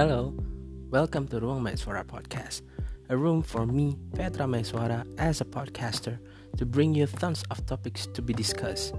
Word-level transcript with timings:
Hello, 0.00 0.32
welcome 0.88 1.28
to 1.28 1.44
Ruang 1.44 1.60
Maiswara 1.60 2.00
Podcast, 2.08 2.64
a 3.12 3.16
room 3.20 3.44
for 3.44 3.68
me, 3.68 4.00
Petra 4.16 4.48
Maiswara, 4.48 5.04
as 5.20 5.44
a 5.44 5.44
podcaster, 5.44 6.16
to 6.56 6.64
bring 6.64 6.96
you 6.96 7.04
tons 7.04 7.44
of 7.52 7.60
topics 7.68 8.08
to 8.16 8.24
be 8.24 8.32
discussed. 8.32 8.96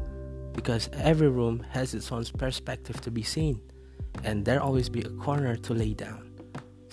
Because 0.54 0.94
every 0.94 1.34
room 1.34 1.66
has 1.74 1.98
its 1.98 2.14
own 2.14 2.22
perspective 2.38 3.02
to 3.02 3.10
be 3.10 3.26
seen, 3.26 3.58
and 4.22 4.46
there 4.46 4.62
always 4.62 4.94
be 4.94 5.02
a 5.02 5.10
corner 5.18 5.58
to 5.66 5.74
lay 5.74 5.98
down. 5.98 6.38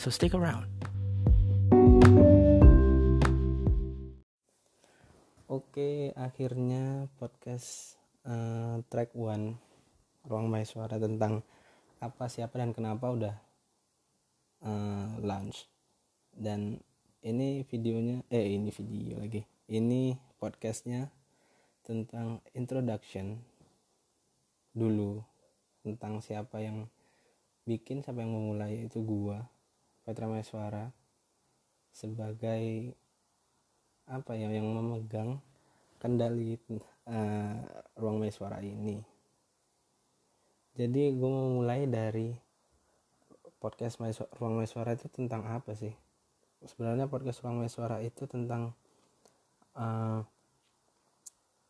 So 0.00 0.09
stick 0.09 0.32
around. 0.32 0.72
Oke, 5.52 6.16
akhirnya 6.16 7.12
podcast 7.20 8.00
uh, 8.25 8.80
track 8.88 9.12
one 9.12 9.61
Ruang 10.25 10.48
Maiswara 10.48 10.96
tentang 10.96 11.45
apa 12.00 12.32
siapa 12.32 12.56
dan 12.56 12.72
kenapa 12.72 13.12
udah 13.12 13.47
uh, 14.62 15.18
launch. 15.22 15.67
Dan 16.32 16.79
ini 17.22 17.67
videonya 17.67 18.22
eh 18.30 18.54
ini 18.54 18.71
video 18.71 19.18
lagi. 19.18 19.43
Ini 19.68 20.17
podcastnya 20.39 21.11
tentang 21.82 22.40
introduction 22.54 23.39
dulu. 24.72 25.21
Tentang 25.82 26.22
siapa 26.22 26.62
yang 26.62 26.86
bikin 27.68 28.00
siapa 28.00 28.25
yang 28.25 28.32
memulai 28.32 28.89
itu 28.89 29.04
gua 29.04 29.44
Petra 30.08 30.25
Maiswara 30.25 30.89
sebagai 31.93 32.97
apa 34.09 34.33
ya 34.33 34.48
yang 34.48 34.72
memegang 34.72 35.36
kendali 36.00 36.56
uh, 37.05 37.61
ruang 37.98 38.17
Maiswara 38.22 38.62
ini. 38.62 39.05
Jadi 40.78 41.11
gue 41.11 41.27
mau 41.28 41.59
mulai 41.59 41.91
dari 41.91 42.33
podcast 43.59 43.98
ruang 44.39 44.55
Maiswara 44.55 44.95
itu 44.95 45.11
tentang 45.11 45.42
apa 45.51 45.75
sih? 45.75 45.91
Sebenarnya 46.62 47.11
podcast 47.11 47.42
ruang 47.42 47.62
Maiswara 47.62 47.98
itu 48.03 48.27
tentang 48.31 48.75
uh, 49.75 50.23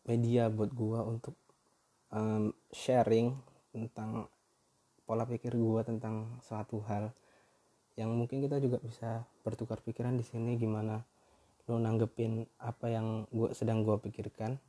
media 0.04 0.52
buat 0.52 0.68
gue 0.72 1.00
untuk 1.00 1.34
um, 2.12 2.52
sharing 2.72 3.32
tentang 3.72 4.28
pola 5.08 5.24
pikir 5.24 5.56
gue 5.56 5.80
tentang 5.84 6.36
suatu 6.44 6.84
hal 6.84 7.12
yang 7.96 8.12
mungkin 8.12 8.44
kita 8.44 8.60
juga 8.60 8.78
bisa 8.84 9.24
bertukar 9.40 9.80
pikiran 9.80 10.14
di 10.14 10.24
sini 10.24 10.60
gimana 10.60 11.00
lo 11.68 11.76
nanggepin 11.76 12.48
apa 12.60 12.88
yang 12.92 13.28
gue 13.32 13.52
sedang 13.56 13.84
gue 13.84 13.96
pikirkan. 13.96 14.60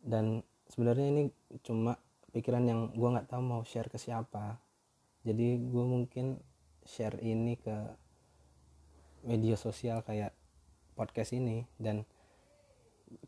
Dan 0.00 0.44
sebenarnya 0.68 1.08
ini 1.08 1.22
cuma 1.64 1.96
pikiran 2.36 2.64
yang 2.68 2.80
gue 2.92 3.08
nggak 3.08 3.32
tahu 3.32 3.40
mau 3.40 3.64
share 3.64 3.88
ke 3.88 3.96
siapa 3.96 4.65
jadi 5.26 5.58
gue 5.58 5.84
mungkin 5.84 6.38
share 6.86 7.18
ini 7.18 7.58
ke 7.58 7.74
media 9.26 9.58
sosial 9.58 10.06
kayak 10.06 10.30
podcast 10.94 11.34
ini 11.34 11.66
dan 11.82 12.06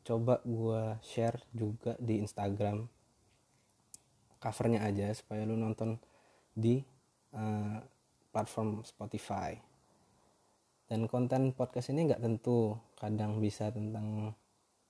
coba 0.07 0.39
gue 0.47 0.95
share 1.03 1.43
juga 1.51 1.99
di 1.99 2.23
Instagram 2.23 2.87
covernya 4.39 4.87
aja 4.87 5.11
supaya 5.11 5.43
lu 5.43 5.59
nonton 5.59 5.99
di 6.55 6.79
uh, 7.35 7.83
platform 8.31 8.87
Spotify. 8.87 9.59
Dan 10.89 11.05
konten 11.11 11.53
podcast 11.53 11.93
ini 11.93 12.09
nggak 12.09 12.23
tentu. 12.23 12.79
Kadang 12.97 13.43
bisa 13.43 13.69
tentang 13.75 14.33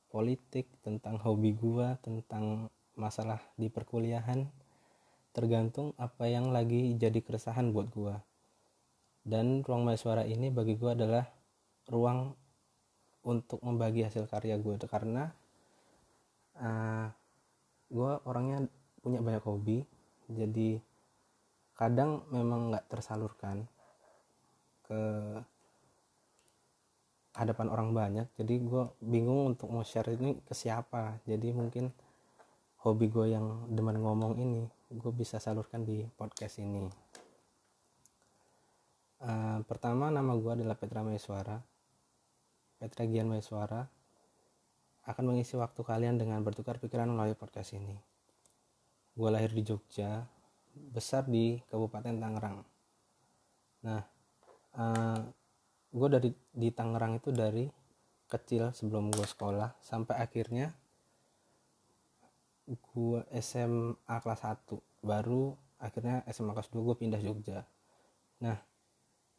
politik 0.08 0.68
tentang 0.80 1.20
hobi 1.20 1.52
gue 1.52 1.88
tentang 2.00 2.72
masalah 2.96 3.40
di 3.60 3.68
perkuliahan 3.68 4.48
tergantung 5.38 5.94
apa 5.94 6.26
yang 6.26 6.50
lagi 6.50 6.98
jadi 6.98 7.22
keresahan 7.22 7.70
buat 7.70 7.86
gua. 7.94 8.18
Dan 9.22 9.62
ruang 9.62 9.86
mahasiswa 9.86 10.26
ini 10.26 10.50
bagi 10.50 10.74
gua 10.74 10.98
adalah 10.98 11.30
ruang 11.86 12.34
untuk 13.22 13.62
membagi 13.62 14.02
hasil 14.08 14.24
karya 14.26 14.56
gue 14.56 14.74
karena 14.88 15.28
uh, 16.56 16.64
eh, 16.64 17.06
gue 17.92 18.12
orangnya 18.24 18.64
punya 19.04 19.20
banyak 19.20 19.44
hobi 19.44 19.84
jadi 20.28 20.80
kadang 21.76 22.24
memang 22.28 22.72
nggak 22.72 22.88
tersalurkan 22.90 23.64
ke 24.84 25.00
hadapan 27.38 27.66
orang 27.70 27.88
banyak. 27.94 28.26
Jadi 28.34 28.58
gue 28.66 28.82
bingung 28.98 29.54
untuk 29.54 29.70
mau 29.70 29.86
share 29.86 30.10
ini 30.18 30.42
ke 30.42 30.58
siapa. 30.58 31.22
Jadi 31.22 31.54
mungkin 31.54 31.94
hobi 32.88 33.12
gue 33.12 33.36
yang 33.36 33.68
demen 33.68 34.00
ngomong 34.00 34.40
ini 34.40 34.64
gue 34.88 35.12
bisa 35.12 35.36
salurkan 35.36 35.84
di 35.84 36.08
podcast 36.16 36.64
ini. 36.64 36.88
Uh, 39.20 39.60
pertama 39.68 40.08
nama 40.08 40.32
gue 40.32 40.52
adalah 40.56 40.72
Petra 40.72 41.04
Maiswara. 41.04 41.60
Petra 42.80 43.04
Gian 43.04 43.28
Maiswara 43.28 43.84
akan 45.04 45.24
mengisi 45.28 45.60
waktu 45.60 45.84
kalian 45.84 46.16
dengan 46.16 46.40
bertukar 46.40 46.80
pikiran 46.80 47.12
melalui 47.12 47.36
podcast 47.36 47.76
ini. 47.76 48.00
Gue 49.12 49.28
lahir 49.28 49.52
di 49.52 49.60
Jogja 49.60 50.24
besar 50.72 51.28
di 51.28 51.60
Kabupaten 51.68 52.16
Tangerang. 52.16 52.64
Nah 53.84 54.00
uh, 54.80 54.80
eh, 54.80 55.20
gue 55.92 56.08
dari 56.08 56.30
di 56.32 56.68
Tangerang 56.72 57.20
itu 57.20 57.28
dari 57.28 57.68
kecil 58.28 58.72
sebelum 58.72 59.12
gue 59.12 59.28
sekolah 59.28 59.76
sampai 59.84 60.16
akhirnya 60.24 60.72
gue 62.68 63.20
SMA 63.40 64.16
kelas 64.20 64.40
1 64.44 64.76
baru 65.00 65.56
akhirnya 65.80 66.26
SMA 66.28 66.52
kelas 66.52 66.68
2 66.68 66.84
gue 66.84 66.96
pindah 67.00 67.20
Jogja. 67.22 67.64
Nah 68.44 68.58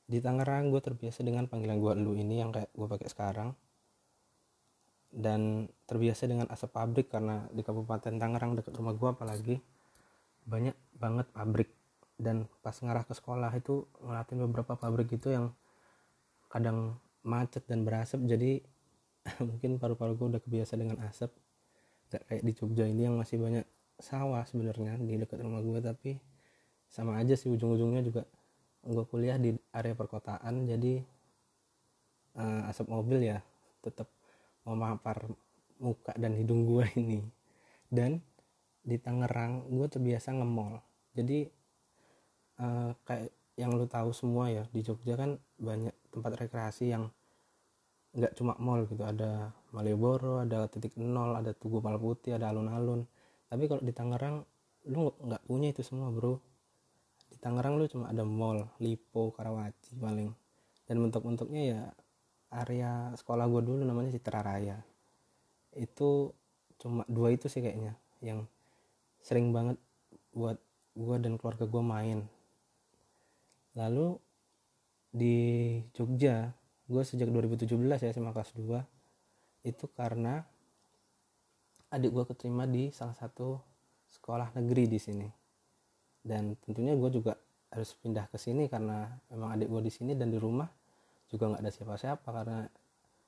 di 0.09 0.17
Tangerang 0.17 0.73
gue 0.73 0.81
terbiasa 0.81 1.22
dengan 1.22 1.45
panggilan 1.45 1.78
gue 1.78 1.94
lu 2.01 2.18
ini 2.18 2.41
yang 2.41 2.50
kayak 2.50 2.73
gue 2.73 2.88
pakai 2.89 3.09
sekarang. 3.12 3.50
Dan 5.09 5.66
terbiasa 5.89 6.29
dengan 6.29 6.50
asap 6.53 6.69
pabrik 6.73 7.09
karena 7.09 7.45
di 7.53 7.62
Kabupaten 7.62 8.18
Tangerang 8.18 8.57
dekat 8.57 8.73
rumah 8.78 8.94
gue 8.97 9.09
apalagi 9.09 9.56
banyak 10.50 10.73
banget 10.97 11.29
pabrik. 11.29 11.69
Dan 12.18 12.50
pas 12.66 12.73
ngarah 12.73 13.06
ke 13.06 13.13
sekolah 13.13 13.53
itu 13.53 13.85
ngeliatin 14.01 14.41
beberapa 14.50 14.73
pabrik 14.73 15.13
itu 15.13 15.29
yang 15.29 15.53
kadang 16.50 16.97
macet 17.22 17.66
dan 17.69 17.85
berasap. 17.85 18.22
Jadi 18.25 18.62
mungkin 19.50 19.78
paru-paru 19.78 20.18
gue 20.18 20.28
udah 20.38 20.41
kebiasa 20.41 20.73
dengan 20.73 20.97
asap 21.06 21.29
gak 22.09 22.25
kayak 22.29 22.43
di 22.45 22.51
Jogja 22.57 22.85
ini 22.89 23.05
yang 23.05 23.15
masih 23.17 23.37
banyak 23.37 23.65
sawah 23.99 24.43
sebenarnya 24.47 24.97
di 24.97 25.19
dekat 25.19 25.43
rumah 25.43 25.61
gue 25.61 25.79
tapi 25.81 26.11
sama 26.89 27.21
aja 27.21 27.37
sih 27.37 27.51
ujung-ujungnya 27.51 28.01
juga 28.01 28.23
gue 28.81 29.03
kuliah 29.11 29.37
di 29.37 29.53
area 29.75 29.93
perkotaan 29.93 30.65
jadi 30.65 31.03
uh, 32.39 32.69
asap 32.71 32.87
mobil 32.89 33.19
ya 33.21 33.43
tetap 33.83 34.09
memapar 34.67 35.27
muka 35.79 36.11
dan 36.19 36.35
hidung 36.35 36.67
gue 36.67 36.85
ini. 37.01 37.23
Dan 37.89 38.21
di 38.83 38.99
Tangerang 38.99 39.65
gue 39.67 39.87
terbiasa 39.89 40.35
nge-mall. 40.35 40.79
Jadi 41.15 41.47
uh, 42.61 42.93
kayak 43.07 43.33
yang 43.59 43.75
lu 43.75 43.89
tahu 43.89 44.15
semua 44.15 44.47
ya 44.47 44.63
di 44.71 44.79
Jogja 44.85 45.19
kan 45.19 45.35
banyak 45.59 45.91
tempat 46.15 46.31
rekreasi 46.39 46.95
yang 46.95 47.11
nggak 48.09 48.33
cuma 48.33 48.57
mall 48.57 48.89
gitu 48.89 49.05
ada 49.05 49.53
Malioboro 49.69 50.41
ada 50.41 50.65
titik 50.65 50.97
nol 50.97 51.37
ada 51.37 51.53
Tugu 51.53 51.79
Putih 51.79 52.37
ada 52.37 52.49
alun-alun. 52.49 53.05
Tapi 53.49 53.69
kalau 53.69 53.81
di 53.85 53.93
Tangerang 53.93 54.45
lu 54.89 55.13
nggak 55.13 55.45
punya 55.45 55.69
itu 55.69 55.85
semua 55.85 56.09
bro. 56.09 56.41
Di 57.29 57.37
Tangerang 57.37 57.77
lu 57.77 57.85
cuma 57.85 58.09
ada 58.09 58.25
mall 58.25 58.65
Lipo 58.81 59.29
Karawaci 59.33 59.93
paling. 59.97 60.33
Dan 60.89 61.05
bentuk-bentuknya 61.05 61.61
ya 61.69 61.81
area 62.49 63.13
sekolah 63.13 63.45
gue 63.45 63.61
dulu 63.61 63.81
namanya 63.85 64.09
Citra 64.09 64.41
Raya 64.41 64.81
itu 65.77 66.33
cuma 66.81 67.05
dua 67.05 67.29
itu 67.29 67.45
sih 67.45 67.61
kayaknya 67.61 67.93
yang 68.25 68.49
sering 69.21 69.53
banget 69.53 69.77
buat 70.33 70.57
gue 70.97 71.15
dan 71.21 71.38
keluarga 71.38 71.69
gue 71.69 71.83
main. 71.83 72.19
Lalu 73.77 74.17
di 75.13 75.38
Jogja 75.94 76.53
gue 76.89 77.03
sejak 77.06 77.30
2017 77.30 77.69
ya 77.77 78.09
SMA 78.09 78.33
kelas 78.33 78.51
2 78.57 78.81
itu 79.69 79.86
karena 79.94 80.41
adik 81.94 82.09
gue 82.09 82.24
keterima 82.33 82.65
di 82.65 82.89
salah 82.89 83.13
satu 83.13 83.62
sekolah 84.09 84.57
negeri 84.57 84.89
di 84.89 84.97
sini. 84.97 85.27
Dan 86.25 86.57
tentunya 86.57 86.97
gue 86.97 87.09
juga 87.13 87.38
harus 87.69 87.94
pindah 88.01 88.25
ke 88.33 88.41
sini 88.41 88.65
karena 88.65 89.06
memang 89.30 89.53
adik 89.53 89.69
gue 89.69 89.81
di 89.86 89.91
sini 89.94 90.18
dan 90.18 90.33
di 90.33 90.41
rumah 90.41 90.65
juga 91.30 91.53
nggak 91.53 91.62
ada 91.62 91.71
siapa-siapa 91.71 92.27
karena 92.33 92.59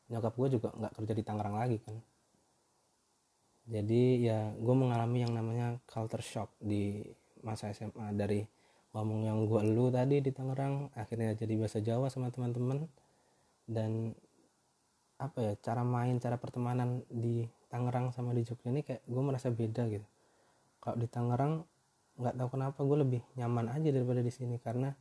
nyokap 0.09 0.33
gue 0.33 0.47
juga 0.57 0.67
nggak 0.73 0.93
kerja 0.97 1.13
di 1.13 1.23
Tangerang 1.23 1.55
lagi 1.55 1.77
kan. 1.77 1.95
Jadi 3.69 4.25
ya 4.25 4.49
gue 4.57 4.75
mengalami 4.75 5.21
yang 5.21 5.33
namanya 5.37 5.77
culture 5.85 6.25
shock 6.25 6.49
di 6.57 7.05
masa 7.45 7.69
SMA 7.77 8.09
dari 8.17 8.41
ngomong 8.91 9.21
yang 9.23 9.37
gue 9.45 9.61
lu 9.69 9.93
tadi 9.93 10.19
di 10.19 10.33
Tangerang 10.33 10.91
akhirnya 10.97 11.37
jadi 11.37 11.53
bahasa 11.55 11.79
Jawa 11.79 12.09
sama 12.11 12.33
teman-teman 12.33 12.89
dan 13.71 14.11
apa 15.15 15.39
ya 15.39 15.53
cara 15.63 15.87
main 15.87 16.19
cara 16.19 16.35
pertemanan 16.35 17.07
di 17.07 17.47
Tangerang 17.71 18.11
sama 18.11 18.35
di 18.35 18.43
Jogja 18.43 18.67
ini 18.67 18.83
kayak 18.83 19.07
gue 19.07 19.23
merasa 19.23 19.47
beda 19.47 19.87
gitu. 19.87 20.03
Kalau 20.83 20.97
di 20.99 21.07
Tangerang 21.07 21.63
nggak 22.19 22.35
tahu 22.35 22.49
kenapa 22.51 22.83
gue 22.83 22.97
lebih 22.99 23.21
nyaman 23.39 23.71
aja 23.71 23.89
daripada 23.95 24.19
di 24.19 24.27
sini. 24.27 24.59
Karena 24.59 24.91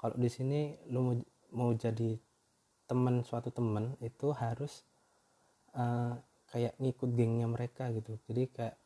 kalau 0.00 0.16
di 0.16 0.30
sini 0.32 0.80
lu 0.88 1.04
mau 1.04 1.14
mau 1.52 1.70
jadi 1.76 2.16
teman 2.88 3.20
suatu 3.20 3.52
teman 3.52 4.00
itu 4.00 4.32
harus 4.32 4.80
uh, 5.76 6.16
kayak 6.48 6.72
ngikut 6.80 7.12
gengnya 7.12 7.44
mereka 7.44 7.92
gitu. 7.92 8.16
Jadi 8.32 8.48
kayak 8.48 8.80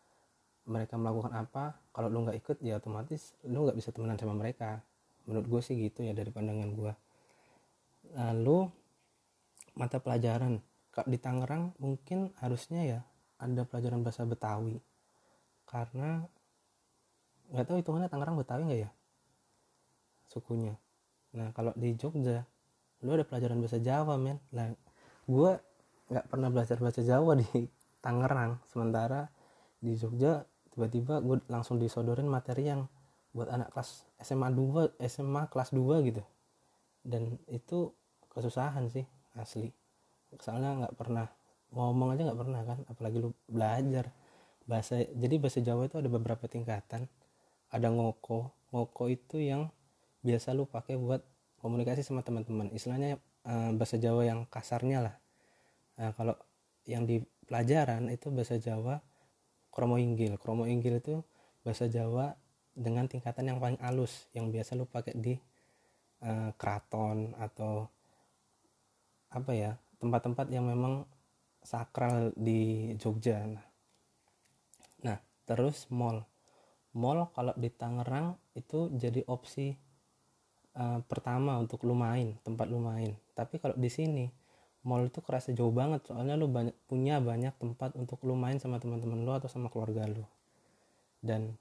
mereka 0.66 0.98
melakukan 0.98 1.38
apa 1.38 1.78
kalau 1.94 2.10
lu 2.10 2.26
nggak 2.26 2.40
ikut 2.40 2.56
ya 2.66 2.82
otomatis 2.82 3.36
lu 3.46 3.62
nggak 3.62 3.78
bisa 3.78 3.94
temenan 3.94 4.18
sama 4.18 4.34
mereka. 4.34 4.82
Menurut 5.30 5.46
gue 5.46 5.60
sih 5.62 5.78
gitu 5.78 6.02
ya 6.02 6.10
dari 6.18 6.34
pandangan 6.34 6.74
gue 6.74 6.92
lalu 8.12 8.68
mata 9.74 9.98
pelajaran. 9.98 10.62
Di 10.94 11.18
Tangerang 11.18 11.74
mungkin 11.82 12.30
harusnya 12.38 12.82
ya 12.86 13.00
ada 13.42 13.66
pelajaran 13.66 14.06
bahasa 14.06 14.22
Betawi. 14.22 14.78
Karena 15.66 16.22
nggak 17.50 17.66
tahu 17.66 17.76
hitungannya 17.82 18.08
Tangerang 18.10 18.38
Betawi 18.38 18.62
nggak 18.70 18.80
ya? 18.86 18.90
Sukunya. 20.30 20.74
Nah 21.34 21.50
kalau 21.50 21.74
di 21.74 21.98
Jogja 21.98 22.46
lu 23.02 23.10
ada 23.12 23.26
pelajaran 23.26 23.58
bahasa 23.58 23.82
Jawa 23.82 24.14
men. 24.16 24.38
Nah 24.54 24.70
gue 25.26 25.50
nggak 26.14 26.26
pernah 26.30 26.48
belajar 26.48 26.78
bahasa 26.78 27.02
Jawa 27.02 27.34
di 27.34 27.66
Tangerang. 27.98 28.62
Sementara 28.70 29.26
di 29.82 29.98
Jogja 29.98 30.46
tiba-tiba 30.70 31.18
gue 31.18 31.42
langsung 31.50 31.82
disodorin 31.82 32.30
materi 32.30 32.70
yang 32.70 32.86
buat 33.34 33.50
anak 33.50 33.74
kelas 33.74 34.06
SMA 34.22 34.54
2 34.54 35.02
SMA 35.10 35.50
kelas 35.50 35.74
2 35.74 36.06
gitu. 36.06 36.22
Dan 37.02 37.34
itu 37.50 37.90
kesusahan 38.30 38.86
sih 38.94 39.02
asli. 39.38 39.70
Soalnya 40.38 40.86
nggak 40.86 40.94
pernah 40.98 41.26
ngomong 41.74 42.14
aja 42.14 42.22
nggak 42.30 42.40
pernah 42.40 42.60
kan 42.62 42.78
apalagi 42.90 43.16
lu 43.22 43.30
belajar. 43.50 44.10
Bahasa 44.64 45.04
jadi 45.12 45.36
bahasa 45.36 45.60
Jawa 45.60 45.86
itu 45.86 46.00
ada 46.00 46.10
beberapa 46.10 46.46
tingkatan. 46.48 47.06
Ada 47.70 47.88
ngoko. 47.90 48.54
Ngoko 48.70 49.04
itu 49.10 49.38
yang 49.42 49.70
biasa 50.24 50.56
lu 50.56 50.64
pakai 50.64 50.96
buat 50.96 51.22
komunikasi 51.60 52.00
sama 52.00 52.24
teman-teman. 52.24 52.72
Istilahnya 52.72 53.20
uh, 53.44 53.70
bahasa 53.76 54.00
Jawa 54.00 54.24
yang 54.24 54.46
kasarnya 54.48 54.98
lah. 55.04 55.14
Nah, 56.00 56.10
kalau 56.16 56.34
yang 56.88 57.06
di 57.06 57.22
pelajaran 57.46 58.08
itu 58.08 58.32
bahasa 58.32 58.56
Jawa 58.56 58.98
kromo 59.70 60.00
inggil. 60.00 60.38
Kromo 60.40 60.64
inggil 60.64 60.98
itu 60.98 61.20
bahasa 61.66 61.88
Jawa 61.90 62.34
dengan 62.74 63.06
tingkatan 63.06 63.54
yang 63.54 63.58
paling 63.62 63.78
halus 63.78 64.26
yang 64.34 64.50
biasa 64.50 64.74
lu 64.74 64.84
pakai 64.84 65.14
di 65.14 65.38
uh, 66.26 66.50
keraton 66.58 67.32
atau 67.38 67.86
apa 69.34 69.50
ya 69.50 69.74
tempat-tempat 69.98 70.46
yang 70.54 70.70
memang 70.70 71.10
sakral 71.64 72.30
di 72.38 72.92
Jogja. 73.00 73.42
Nah, 73.42 73.66
nah 75.02 75.18
terus 75.48 75.90
mall. 75.90 76.22
Mall 76.94 77.26
kalau 77.34 77.50
di 77.58 77.74
Tangerang 77.74 78.38
itu 78.54 78.86
jadi 78.94 79.26
opsi 79.26 79.74
uh, 80.78 81.02
pertama 81.02 81.58
untuk 81.58 81.82
lu 81.82 81.98
main 81.98 82.38
tempat 82.46 82.70
lu 82.70 82.78
main 82.78 83.18
tapi 83.34 83.58
kalau 83.58 83.74
di 83.74 83.90
sini 83.90 84.30
mall 84.86 85.10
itu 85.10 85.18
kerasa 85.18 85.50
jauh 85.50 85.74
banget 85.74 86.06
soalnya 86.06 86.38
lu 86.38 86.46
banyak 86.46 86.76
punya 86.86 87.18
banyak 87.18 87.56
tempat 87.58 87.98
untuk 87.98 88.22
lu 88.22 88.38
main 88.38 88.62
sama 88.62 88.78
teman-teman 88.78 89.26
lu 89.26 89.32
atau 89.34 89.50
sama 89.50 89.72
keluarga 89.72 90.06
lu. 90.06 90.22
Dan 91.24 91.56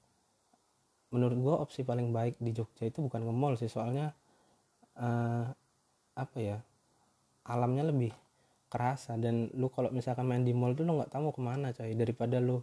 menurut 1.10 1.38
gua 1.40 1.56
opsi 1.64 1.88
paling 1.88 2.12
baik 2.12 2.38
di 2.38 2.52
Jogja 2.52 2.86
itu 2.90 3.00
bukan 3.00 3.24
ke 3.24 3.34
mall 3.34 3.56
sih 3.56 3.72
soalnya 3.72 4.12
uh, 5.00 5.50
apa 6.14 6.38
ya 6.38 6.58
alamnya 7.48 7.88
lebih 7.88 8.12
kerasa. 8.72 9.16
Dan 9.20 9.54
lu 9.54 9.70
kalau 9.70 9.94
misalkan 9.94 10.26
main 10.26 10.42
di 10.42 10.52
mall 10.56 10.74
tuh 10.74 10.88
lu 10.88 10.98
nggak 10.98 11.12
tahu 11.14 11.30
mau 11.30 11.34
ke 11.36 11.42
mana 11.44 11.72
coy. 11.76 11.94
Daripada 11.94 12.42
lu 12.42 12.58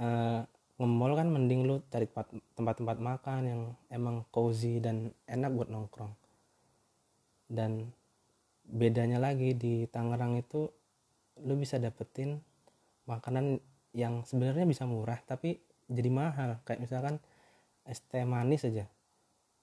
uh, 0.00 0.40
nge-mall 0.74 1.12
kan 1.14 1.28
mending 1.30 1.60
lu 1.70 1.78
cari 1.86 2.10
tempat-tempat 2.58 2.98
makan 2.98 3.40
yang 3.46 3.60
emang 3.94 4.26
cozy 4.34 4.82
dan 4.82 5.14
enak 5.30 5.54
buat 5.54 5.70
nongkrong. 5.70 6.12
Dan 7.46 7.94
bedanya 8.64 9.22
lagi 9.22 9.54
di 9.54 9.86
Tangerang 9.86 10.40
itu 10.40 10.66
lu 11.44 11.54
bisa 11.54 11.78
dapetin 11.78 12.40
makanan 13.04 13.60
yang 13.94 14.26
sebenarnya 14.26 14.66
bisa 14.66 14.82
murah 14.88 15.22
tapi 15.22 15.62
jadi 15.86 16.10
mahal. 16.10 16.58
Kayak 16.66 16.80
misalkan 16.82 17.14
es 17.86 18.02
teh 18.02 18.26
manis 18.26 18.66
aja. 18.66 18.90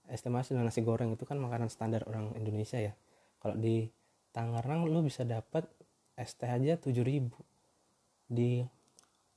Es 0.07 0.23
teh 0.23 0.31
manis 0.31 0.53
dan 0.53 0.63
nasi 0.63 0.79
goreng 0.79 1.11
itu 1.11 1.27
kan 1.27 1.35
makanan 1.35 1.67
standar 1.67 2.07
orang 2.07 2.31
Indonesia 2.39 2.79
ya. 2.79 2.93
Kalau 3.41 3.57
di 3.59 3.89
Tangerang 4.31 4.87
lu 4.87 5.03
bisa 5.03 5.27
dapat 5.27 5.67
teh 6.15 6.45
aja 6.49 6.77
7000 6.77 7.33
di 8.29 8.61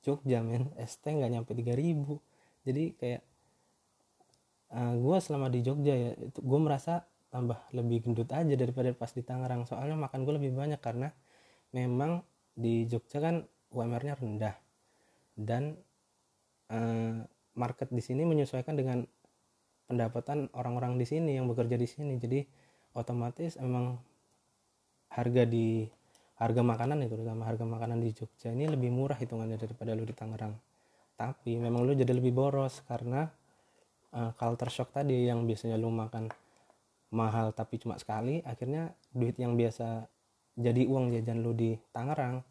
Jogja 0.04 0.44
men 0.44 0.68
teh 0.76 1.12
nggak 1.16 1.32
nyampe 1.32 1.56
3000 1.56 2.68
jadi 2.68 2.82
kayak 2.96 3.22
uh, 4.74 4.78
eh, 4.78 4.94
gue 4.98 5.16
selama 5.22 5.48
di 5.48 5.60
Jogja 5.62 5.94
ya 5.94 6.10
itu 6.18 6.40
gue 6.42 6.60
merasa 6.60 7.06
tambah 7.34 7.58
lebih 7.74 8.06
gendut 8.06 8.30
aja 8.30 8.54
daripada 8.54 8.94
pas 8.94 9.10
di 9.10 9.26
Tangerang. 9.26 9.66
Soalnya 9.66 9.98
makan 9.98 10.22
gue 10.22 10.34
lebih 10.38 10.54
banyak 10.54 10.78
karena 10.78 11.10
memang 11.74 12.22
di 12.54 12.86
Jogja 12.86 13.18
kan 13.18 13.42
UMR-nya 13.74 14.14
rendah. 14.14 14.54
Dan 15.34 15.74
uh, 16.70 17.26
market 17.58 17.90
di 17.90 17.98
sini 17.98 18.22
menyesuaikan 18.22 18.78
dengan 18.78 19.02
pendapatan 19.90 20.46
orang-orang 20.54 20.94
di 20.94 21.06
sini 21.10 21.34
yang 21.34 21.50
bekerja 21.50 21.74
di 21.74 21.88
sini. 21.90 22.14
Jadi 22.22 22.46
otomatis 22.94 23.58
emang 23.58 23.98
harga 25.14 25.42
di 25.46 25.86
harga 26.34 26.62
makanan 26.66 27.06
itu 27.06 27.14
terutama 27.14 27.46
harga 27.46 27.62
makanan 27.62 28.02
di 28.02 28.10
Jogja 28.10 28.50
ini 28.50 28.66
lebih 28.66 28.90
murah 28.90 29.14
hitungannya 29.14 29.54
daripada 29.54 29.94
lu 29.94 30.02
di 30.02 30.14
Tangerang. 30.14 30.54
Tapi 31.14 31.54
memang 31.56 31.86
lu 31.86 31.94
jadi 31.94 32.10
lebih 32.10 32.34
boros 32.34 32.82
karena 32.90 33.30
uh, 34.18 34.34
culture 34.34 34.70
shock 34.70 34.90
tadi 34.90 35.30
yang 35.30 35.46
biasanya 35.46 35.78
lu 35.78 35.94
makan 35.94 36.26
mahal 37.14 37.54
tapi 37.54 37.78
cuma 37.78 37.94
sekali 37.94 38.42
akhirnya 38.42 38.90
duit 39.14 39.38
yang 39.38 39.54
biasa 39.54 40.10
jadi 40.58 40.86
uang 40.90 41.14
jajan 41.14 41.46
lu 41.46 41.54
di 41.54 41.78
Tangerang 41.94 42.42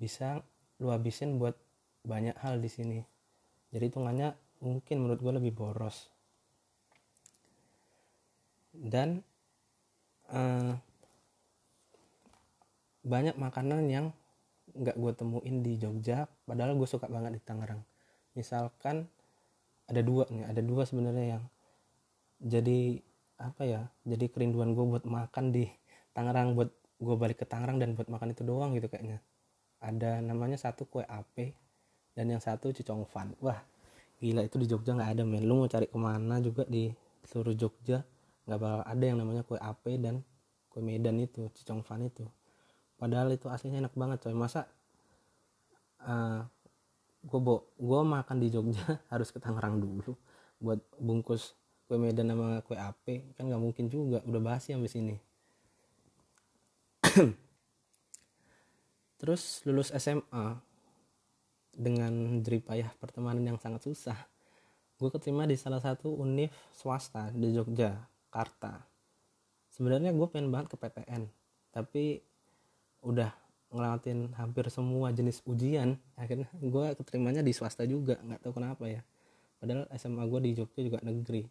bisa 0.00 0.40
lu 0.80 0.88
habisin 0.88 1.36
buat 1.36 1.56
banyak 2.06 2.36
hal 2.40 2.60
di 2.64 2.70
sini. 2.72 2.98
Jadi 3.68 3.92
hitungannya 3.92 4.32
mungkin 4.64 5.04
menurut 5.04 5.20
gue 5.20 5.32
lebih 5.36 5.52
boros. 5.52 6.08
Dan 8.72 9.20
uh, 10.32 10.72
banyak 13.08 13.40
makanan 13.40 13.88
yang 13.88 14.12
nggak 14.76 14.96
gue 15.00 15.12
temuin 15.16 15.56
di 15.64 15.80
Jogja 15.80 16.28
padahal 16.44 16.76
gue 16.76 16.84
suka 16.84 17.08
banget 17.08 17.40
di 17.40 17.42
Tangerang. 17.42 17.80
Misalkan 18.36 19.08
ada 19.88 20.00
dua 20.04 20.28
nih 20.28 20.44
ada 20.44 20.60
dua 20.60 20.84
sebenarnya 20.84 21.40
yang 21.40 21.42
jadi 22.44 23.00
apa 23.40 23.62
ya 23.64 23.80
jadi 24.04 24.28
kerinduan 24.28 24.76
gue 24.76 24.84
buat 24.84 25.08
makan 25.08 25.56
di 25.56 25.64
Tangerang 26.12 26.52
buat 26.52 26.68
gue 27.00 27.16
balik 27.16 27.40
ke 27.42 27.46
Tangerang 27.48 27.80
dan 27.80 27.96
buat 27.96 28.10
makan 28.12 28.36
itu 28.36 28.44
doang 28.44 28.76
gitu 28.76 28.92
kayaknya. 28.92 29.24
Ada 29.80 30.20
namanya 30.20 30.60
satu 30.60 30.84
kue 30.84 31.06
ape 31.06 31.54
dan 32.12 32.28
yang 32.28 32.42
satu 32.42 32.74
cicong 32.74 33.06
fan 33.08 33.32
wah 33.40 33.62
gila 34.18 34.42
itu 34.42 34.58
di 34.58 34.66
Jogja 34.68 34.92
nggak 34.92 35.10
ada 35.16 35.22
men. 35.24 35.48
Lu 35.48 35.64
mau 35.64 35.70
cari 35.70 35.88
ke 35.88 35.96
mana 35.96 36.42
juga 36.44 36.68
di 36.68 36.92
seluruh 37.24 37.56
Jogja 37.56 38.04
nggak 38.44 38.58
bakal 38.60 38.80
ada 38.84 39.04
yang 39.04 39.16
namanya 39.16 39.42
kue 39.48 39.56
ape 39.56 39.96
dan 39.96 40.20
kue 40.68 40.84
Medan 40.84 41.16
itu 41.22 41.48
cicong 41.56 41.80
fan 41.80 42.04
itu 42.04 42.28
padahal 42.98 43.30
itu 43.32 43.46
aslinya 43.48 43.86
enak 43.86 43.94
banget 43.94 44.18
coy. 44.26 44.34
Masa 44.34 44.66
uh, 46.02 46.10
eh, 46.10 46.40
gue 47.22 47.40
bo 47.40 47.70
gue 47.78 48.00
makan 48.02 48.36
di 48.42 48.50
Jogja 48.50 48.98
harus 49.12 49.30
ke 49.30 49.38
Tangerang 49.38 49.78
dulu 49.78 50.12
buat 50.58 50.82
bungkus 50.98 51.54
kue 51.86 51.96
Medan 51.96 52.28
sama 52.34 52.60
kue 52.66 52.74
ape? 52.76 53.32
Kan 53.38 53.48
nggak 53.48 53.62
mungkin 53.62 53.86
juga. 53.88 54.18
Udah 54.26 54.42
basi 54.42 54.74
sampai 54.74 54.90
sini. 54.90 55.16
Terus 59.22 59.62
lulus 59.66 59.94
SMA 59.94 60.58
dengan 61.78 62.42
jeripayah 62.42 62.90
pertemanan 62.98 63.54
yang 63.54 63.58
sangat 63.62 63.86
susah. 63.86 64.18
Gue 64.98 65.14
keterima 65.14 65.46
di 65.46 65.54
salah 65.54 65.78
satu 65.78 66.10
univ 66.10 66.50
swasta 66.74 67.30
di 67.30 67.54
Jogja 67.54 67.94
Karta. 68.34 68.82
Sebenarnya 69.70 70.10
gue 70.10 70.26
pengen 70.26 70.50
banget 70.50 70.74
ke 70.74 70.76
PTN 70.78 71.38
tapi 71.78 72.18
udah 73.02 73.30
ngelawatin 73.68 74.32
hampir 74.40 74.72
semua 74.72 75.12
jenis 75.12 75.44
ujian 75.44 76.00
akhirnya 76.16 76.48
gue 76.56 76.86
keterimanya 76.96 77.44
di 77.44 77.52
swasta 77.52 77.84
juga 77.84 78.16
nggak 78.24 78.40
tahu 78.40 78.52
kenapa 78.56 78.84
ya. 78.88 79.02
Padahal 79.58 79.90
SMA 79.98 80.22
gue 80.30 80.40
di 80.48 80.50
Jogja 80.54 80.80
juga 80.86 80.98
negeri. 81.02 81.42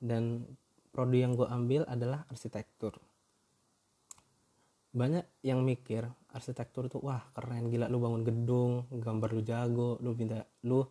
Dan 0.00 0.42
prodi 0.90 1.20
yang 1.20 1.36
gue 1.36 1.44
ambil 1.44 1.84
adalah 1.84 2.24
arsitektur. 2.32 2.96
Banyak 4.90 5.44
yang 5.46 5.62
mikir 5.62 6.08
arsitektur 6.34 6.90
itu 6.90 6.98
wah 6.98 7.22
keren 7.36 7.70
gila 7.70 7.86
lu 7.86 8.02
bangun 8.02 8.26
gedung 8.26 8.72
gambar 8.90 9.30
lu 9.30 9.42
jago 9.46 10.00
lu 10.02 10.16
bisa 10.16 10.42
lu 10.66 10.82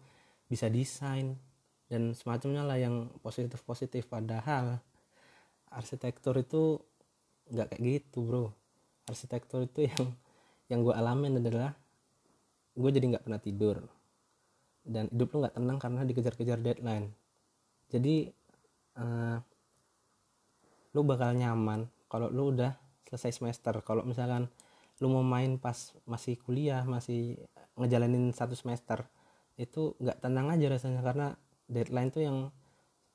bisa 0.48 0.70
desain. 0.72 1.36
Dan 1.90 2.14
semacamnya 2.14 2.62
lah 2.64 2.78
yang 2.78 3.10
positif 3.20 3.66
positif 3.66 4.06
padahal 4.06 4.78
arsitektur 5.74 6.38
itu 6.38 6.78
nggak 7.50 7.74
kayak 7.74 7.82
gitu 7.82 8.22
bro 8.22 8.59
arsitektur 9.10 9.66
itu 9.66 9.90
yang 9.90 10.06
yang 10.70 10.80
gue 10.86 10.94
alamin 10.94 11.42
adalah 11.42 11.74
gue 12.78 12.90
jadi 12.94 13.06
nggak 13.18 13.26
pernah 13.26 13.42
tidur. 13.42 13.78
Dan 14.86 15.10
hidup 15.12 15.34
lu 15.34 15.38
nggak 15.44 15.56
tenang 15.58 15.78
karena 15.82 16.02
dikejar-kejar 16.06 16.58
deadline. 16.62 17.12
Jadi 17.90 18.30
uh, 19.02 19.38
lu 20.94 21.02
bakal 21.06 21.34
nyaman 21.34 21.90
kalau 22.10 22.30
lu 22.30 22.54
udah 22.54 22.78
selesai 23.10 23.42
semester. 23.42 23.74
Kalau 23.82 24.06
misalkan 24.06 24.46
lu 25.02 25.08
mau 25.10 25.26
main 25.26 25.58
pas 25.58 25.94
masih 26.06 26.38
kuliah 26.38 26.86
masih 26.86 27.42
ngejalanin 27.80 28.30
satu 28.36 28.54
semester 28.54 29.08
itu 29.60 29.98
nggak 29.98 30.22
tenang 30.22 30.54
aja 30.54 30.66
rasanya. 30.70 31.02
Karena 31.02 31.28
deadline 31.66 32.10
tuh 32.14 32.24
yang 32.26 32.38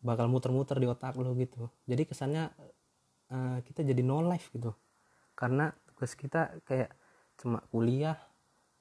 bakal 0.05 0.29
muter-muter 0.29 0.77
di 0.77 0.87
otak 0.91 1.17
lu 1.17 1.33
gitu. 1.39 1.73
Jadi 1.89 2.03
kesannya 2.05 2.53
uh, 3.33 3.59
kita 3.65 3.83
jadi 3.83 4.03
no 4.05 4.21
life 4.21 4.53
gitu. 4.53 4.75
Karena 5.35 5.73
tugas 5.95 6.19
kita 6.19 6.59
kayak 6.67 6.91
cuma 7.39 7.63
kuliah 7.71 8.19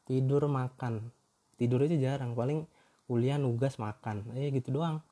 tidur 0.09 0.49
makan. 0.49 1.13
Tidur 1.55 1.85
itu 1.85 2.01
jarang 2.01 2.33
paling 2.33 2.65
kuliah 3.05 3.37
nugas 3.37 3.77
makan. 3.77 4.25
Eh 4.33 4.49
gitu 4.49 4.73
doang. 4.73 5.05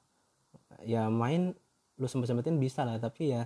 Ya 0.81 1.07
main 1.13 1.53
lu 2.01 2.09
sempet 2.09 2.33
sempetin 2.33 2.57
bisa 2.57 2.81
lah 2.81 2.97
tapi 2.97 3.29
ya 3.29 3.45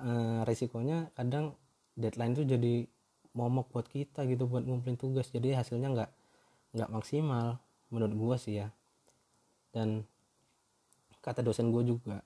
uh, 0.00 0.40
resikonya 0.48 1.12
kadang 1.12 1.52
deadline 1.92 2.32
tuh 2.32 2.48
jadi 2.48 2.88
momok 3.36 3.68
buat 3.68 3.84
kita 3.84 4.24
gitu 4.24 4.48
buat 4.48 4.64
ngumpulin 4.64 4.96
tugas. 4.96 5.28
Jadi 5.28 5.52
hasilnya 5.52 5.92
nggak 5.92 6.10
nggak 6.80 6.90
maksimal 6.90 7.60
menurut 7.92 8.14
gua 8.16 8.36
sih 8.40 8.64
ya. 8.64 8.72
Dan 9.76 10.08
kata 11.20 11.42
dosen 11.42 11.74
gue 11.74 11.82
juga 11.82 12.22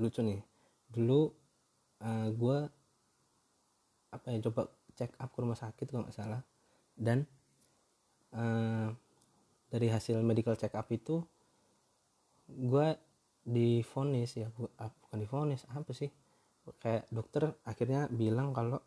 lucu 0.00 0.24
nih. 0.24 0.40
Dulu 0.88 1.20
uh, 1.20 1.28
eh, 2.08 2.28
gue 2.32 2.58
apa 4.08 4.32
ya 4.32 4.38
coba 4.48 4.72
check 4.98 5.14
up 5.22 5.30
ke 5.30 5.38
rumah 5.38 5.58
sakit 5.58 5.86
kalau 5.88 6.02
nggak 6.06 6.16
salah. 6.16 6.42
Dan 6.98 7.22
uh, 8.34 8.90
dari 9.70 9.88
hasil 9.92 10.18
medical 10.24 10.58
check 10.58 10.74
up 10.74 10.90
itu 10.90 11.22
gue 12.48 12.96
difonis 13.44 14.36
ya 14.36 14.48
ah, 14.80 14.90
bukan 14.90 15.18
difonis 15.22 15.62
apa 15.70 15.92
sih? 15.94 16.10
Kayak 16.82 17.08
dokter 17.08 17.54
akhirnya 17.64 18.10
bilang 18.12 18.52
kalau 18.52 18.82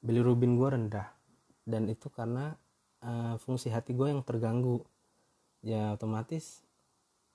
bilirubin 0.00 0.54
gue 0.54 0.68
rendah. 0.70 1.08
Dan 1.68 1.90
itu 1.90 2.08
karena 2.08 2.56
uh, 3.04 3.36
fungsi 3.42 3.68
hati 3.74 3.92
gue 3.92 4.08
yang 4.08 4.22
terganggu. 4.22 4.86
Ya 5.60 5.98
otomatis 5.98 6.62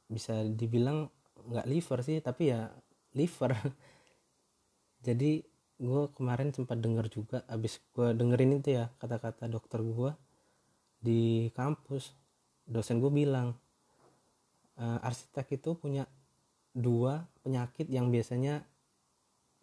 bisa 0.07 0.47
dibilang 0.47 1.11
nggak 1.43 1.67
liver 1.67 1.99
sih 2.01 2.17
tapi 2.23 2.55
ya 2.55 2.71
liver. 3.13 3.51
Jadi 5.07 5.52
gue 5.83 6.07
kemarin 6.15 6.55
sempat 6.55 6.79
denger 6.79 7.11
juga 7.11 7.43
abis 7.51 7.83
gue 7.91 8.15
dengerin 8.15 8.63
itu 8.63 8.79
ya 8.79 8.87
kata-kata 9.03 9.51
dokter 9.51 9.83
gue 9.83 10.15
di 11.03 11.51
kampus. 11.51 12.15
Dosen 12.63 13.03
gue 13.03 13.11
bilang 13.11 13.51
e, 14.79 14.85
arsitek 15.03 15.59
itu 15.59 15.75
punya 15.75 16.07
dua 16.71 17.27
penyakit 17.43 17.91
yang 17.91 18.07
biasanya 18.07 18.63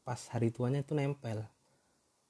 pas 0.05 0.21
hari 0.29 0.53
tuanya 0.53 0.85
itu 0.85 0.93
nempel. 0.93 1.41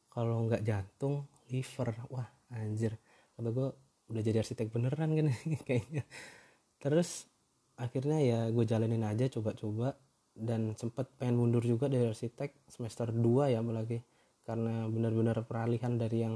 Kalau 0.07 0.47
nggak 0.47 0.63
jantung 0.63 1.27
liver. 1.51 1.91
Wah 2.15 2.31
anjir. 2.55 2.95
Kata 3.35 3.51
gue 3.51 3.69
udah 4.15 4.23
jadi 4.23 4.47
arsitek 4.47 4.71
beneran 4.71 5.19
kan 5.19 5.27
kayaknya. 5.67 6.07
Terus 6.79 7.27
akhirnya 7.75 8.23
ya 8.23 8.41
gue 8.55 8.63
jalanin 8.63 9.03
aja 9.03 9.27
coba-coba 9.27 9.99
dan 10.35 10.73
sempet 10.79 11.11
pengen 11.19 11.37
mundur 11.39 11.63
juga 11.65 11.91
dari 11.91 12.07
arsitek 12.09 12.71
semester 12.71 13.11
2 13.11 13.53
ya 13.53 13.61
apalagi 13.61 14.01
karena 14.47 14.87
benar-benar 14.89 15.45
peralihan 15.47 15.95
dari 15.99 16.27
yang 16.27 16.35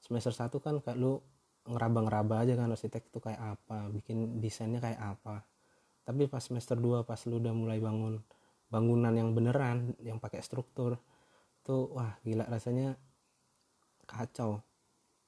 semester 0.00 0.32
1 0.34 0.52
kan 0.60 0.82
kayak 0.82 0.98
lu 0.98 1.20
ngeraba-ngeraba 1.66 2.46
aja 2.46 2.54
kan 2.54 2.70
arsitek 2.70 3.10
itu 3.10 3.18
kayak 3.18 3.58
apa 3.58 3.90
bikin 3.90 4.38
desainnya 4.38 4.78
kayak 4.78 5.00
apa. 5.18 5.42
Tapi 6.06 6.30
pas 6.30 6.42
semester 6.42 6.78
2 6.78 7.02
pas 7.02 7.18
lu 7.26 7.42
udah 7.42 7.54
mulai 7.54 7.78
bangun 7.82 8.22
bangunan 8.70 9.14
yang 9.14 9.30
beneran 9.34 9.94
yang 10.02 10.18
pakai 10.18 10.42
struktur 10.42 10.98
tuh 11.66 11.90
wah 11.94 12.18
gila 12.22 12.46
rasanya 12.46 12.94
kacau. 14.06 14.62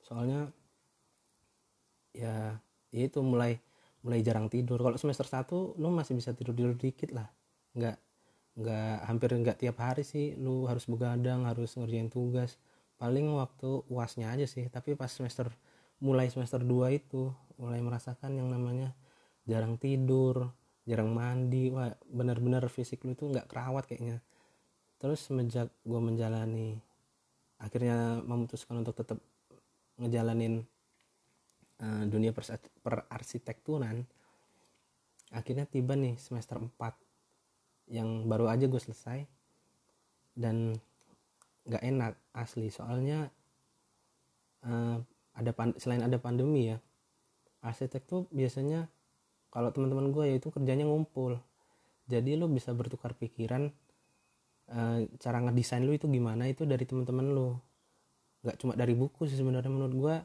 Soalnya 0.03 0.51
ya, 2.15 2.59
ya 2.95 3.03
itu 3.03 3.19
mulai 3.23 3.59
mulai 4.07 4.23
jarang 4.23 4.47
tidur. 4.47 4.79
Kalau 4.79 4.99
semester 4.99 5.27
1 5.27 5.79
lu 5.79 5.89
masih 5.91 6.15
bisa 6.15 6.31
tidur 6.35 6.55
tidur 6.55 6.79
dikit 6.79 7.11
lah 7.15 7.38
nggak 7.77 7.97
nggak 8.59 8.95
hampir 9.09 9.31
nggak 9.35 9.59
tiap 9.61 9.77
hari 9.83 10.05
sih. 10.07 10.37
Lu 10.39 10.69
harus 10.71 10.87
begadang 10.89 11.45
harus 11.49 11.75
ngerjain 11.77 12.09
tugas. 12.13 12.57
Paling 13.01 13.31
waktu 13.35 13.85
uasnya 13.93 14.33
aja 14.35 14.47
sih. 14.49 14.67
Tapi 14.69 14.95
pas 14.95 15.11
semester 15.11 15.51
mulai 15.99 16.31
semester 16.31 16.63
2 16.63 16.95
itu 16.95 17.33
mulai 17.59 17.83
merasakan 17.83 18.39
yang 18.39 18.49
namanya 18.51 18.95
jarang 19.49 19.77
tidur 19.81 20.53
jarang 20.89 21.13
mandi. 21.13 21.69
Wah 21.75 21.93
benar-benar 22.09 22.65
fisik 22.73 23.05
lu 23.05 23.13
itu 23.17 23.29
nggak 23.29 23.49
kerawat 23.51 23.85
kayaknya. 23.89 24.23
Terus 24.99 25.23
semenjak 25.27 25.71
gue 25.87 26.01
menjalani 26.03 26.79
akhirnya 27.59 28.23
memutuskan 28.23 28.83
untuk 28.83 28.95
tetap 28.95 29.19
ngejalanin 29.99 30.63
uh, 31.83 32.05
dunia 32.07 32.31
perarsitekturan 32.83 34.07
akhirnya 35.35 35.69
tiba 35.69 35.93
nih 35.99 36.17
semester 36.17 36.57
4 36.57 36.71
yang 37.89 38.29
baru 38.29 38.49
aja 38.49 38.69
gue 38.69 38.81
selesai. 38.81 39.25
Dan 40.39 40.79
nggak 41.69 41.85
enak 41.85 42.13
asli 42.33 42.73
soalnya 42.73 43.29
uh, 44.65 44.97
ada 45.37 45.53
selain 45.77 46.01
ada 46.01 46.17
pandemi 46.17 46.73
ya 46.73 46.81
arsitek 47.61 48.09
tuh 48.09 48.25
biasanya 48.33 48.89
kalau 49.53 49.69
teman-teman 49.75 50.09
gue 50.15 50.25
ya 50.25 50.35
itu 50.39 50.49
kerjanya 50.49 50.89
ngumpul. 50.89 51.41
Jadi 52.09 52.41
lo 52.41 52.49
bisa 52.49 52.73
bertukar 52.73 53.13
pikiran 53.13 53.69
uh, 54.73 54.99
cara 55.21 55.39
ngedesain 55.45 55.85
lo 55.85 55.93
itu 55.93 56.09
gimana 56.09 56.49
itu 56.49 56.65
dari 56.65 56.85
teman-teman 56.89 57.27
lo 57.33 57.49
nggak 58.47 58.57
cuma 58.63 58.73
dari 58.79 58.95
buku 58.95 59.27
sih 59.27 59.35
sebenarnya 59.35 59.69
menurut 59.69 59.95
gue 59.99 60.17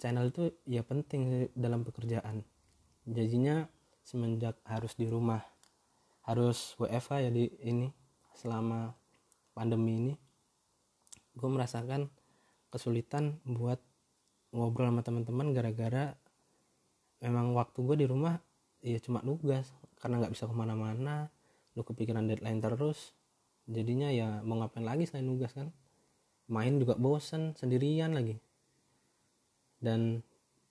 channel 0.00 0.32
itu 0.32 0.48
ya 0.64 0.80
penting 0.80 1.52
dalam 1.52 1.84
pekerjaan. 1.84 2.40
Jadinya 3.04 3.68
semenjak 4.00 4.56
harus 4.64 4.96
di 4.96 5.04
rumah 5.10 5.44
harus 6.24 6.76
WFH 6.76 7.28
ya 7.28 7.30
di 7.32 7.48
ini 7.64 7.88
selama 8.36 8.92
pandemi 9.56 10.00
ini. 10.00 10.14
Gue 11.36 11.48
merasakan 11.48 12.10
kesulitan 12.70 13.40
buat 13.44 13.80
ngobrol 14.50 14.90
sama 14.90 15.02
teman-teman 15.02 15.54
gara-gara 15.54 16.14
memang 17.22 17.52
waktu 17.54 17.78
gue 17.84 17.96
di 18.02 18.06
rumah 18.08 18.40
ya 18.80 18.96
cuma 18.98 19.20
nugas 19.22 19.70
karena 20.00 20.24
nggak 20.24 20.32
bisa 20.32 20.48
ke 20.48 20.54
mana-mana 20.56 21.28
lu 21.76 21.84
kepikiran 21.84 22.26
deadline 22.26 22.58
terus 22.58 23.12
jadinya 23.70 24.10
ya 24.10 24.42
mau 24.42 24.58
ngapain 24.58 24.82
lagi 24.82 25.06
selain 25.06 25.28
nugas 25.28 25.54
kan? 25.54 25.70
Main 26.50 26.82
juga 26.82 26.98
bosen 26.98 27.54
sendirian 27.54 28.10
lagi. 28.10 28.34
Dan 29.78 30.18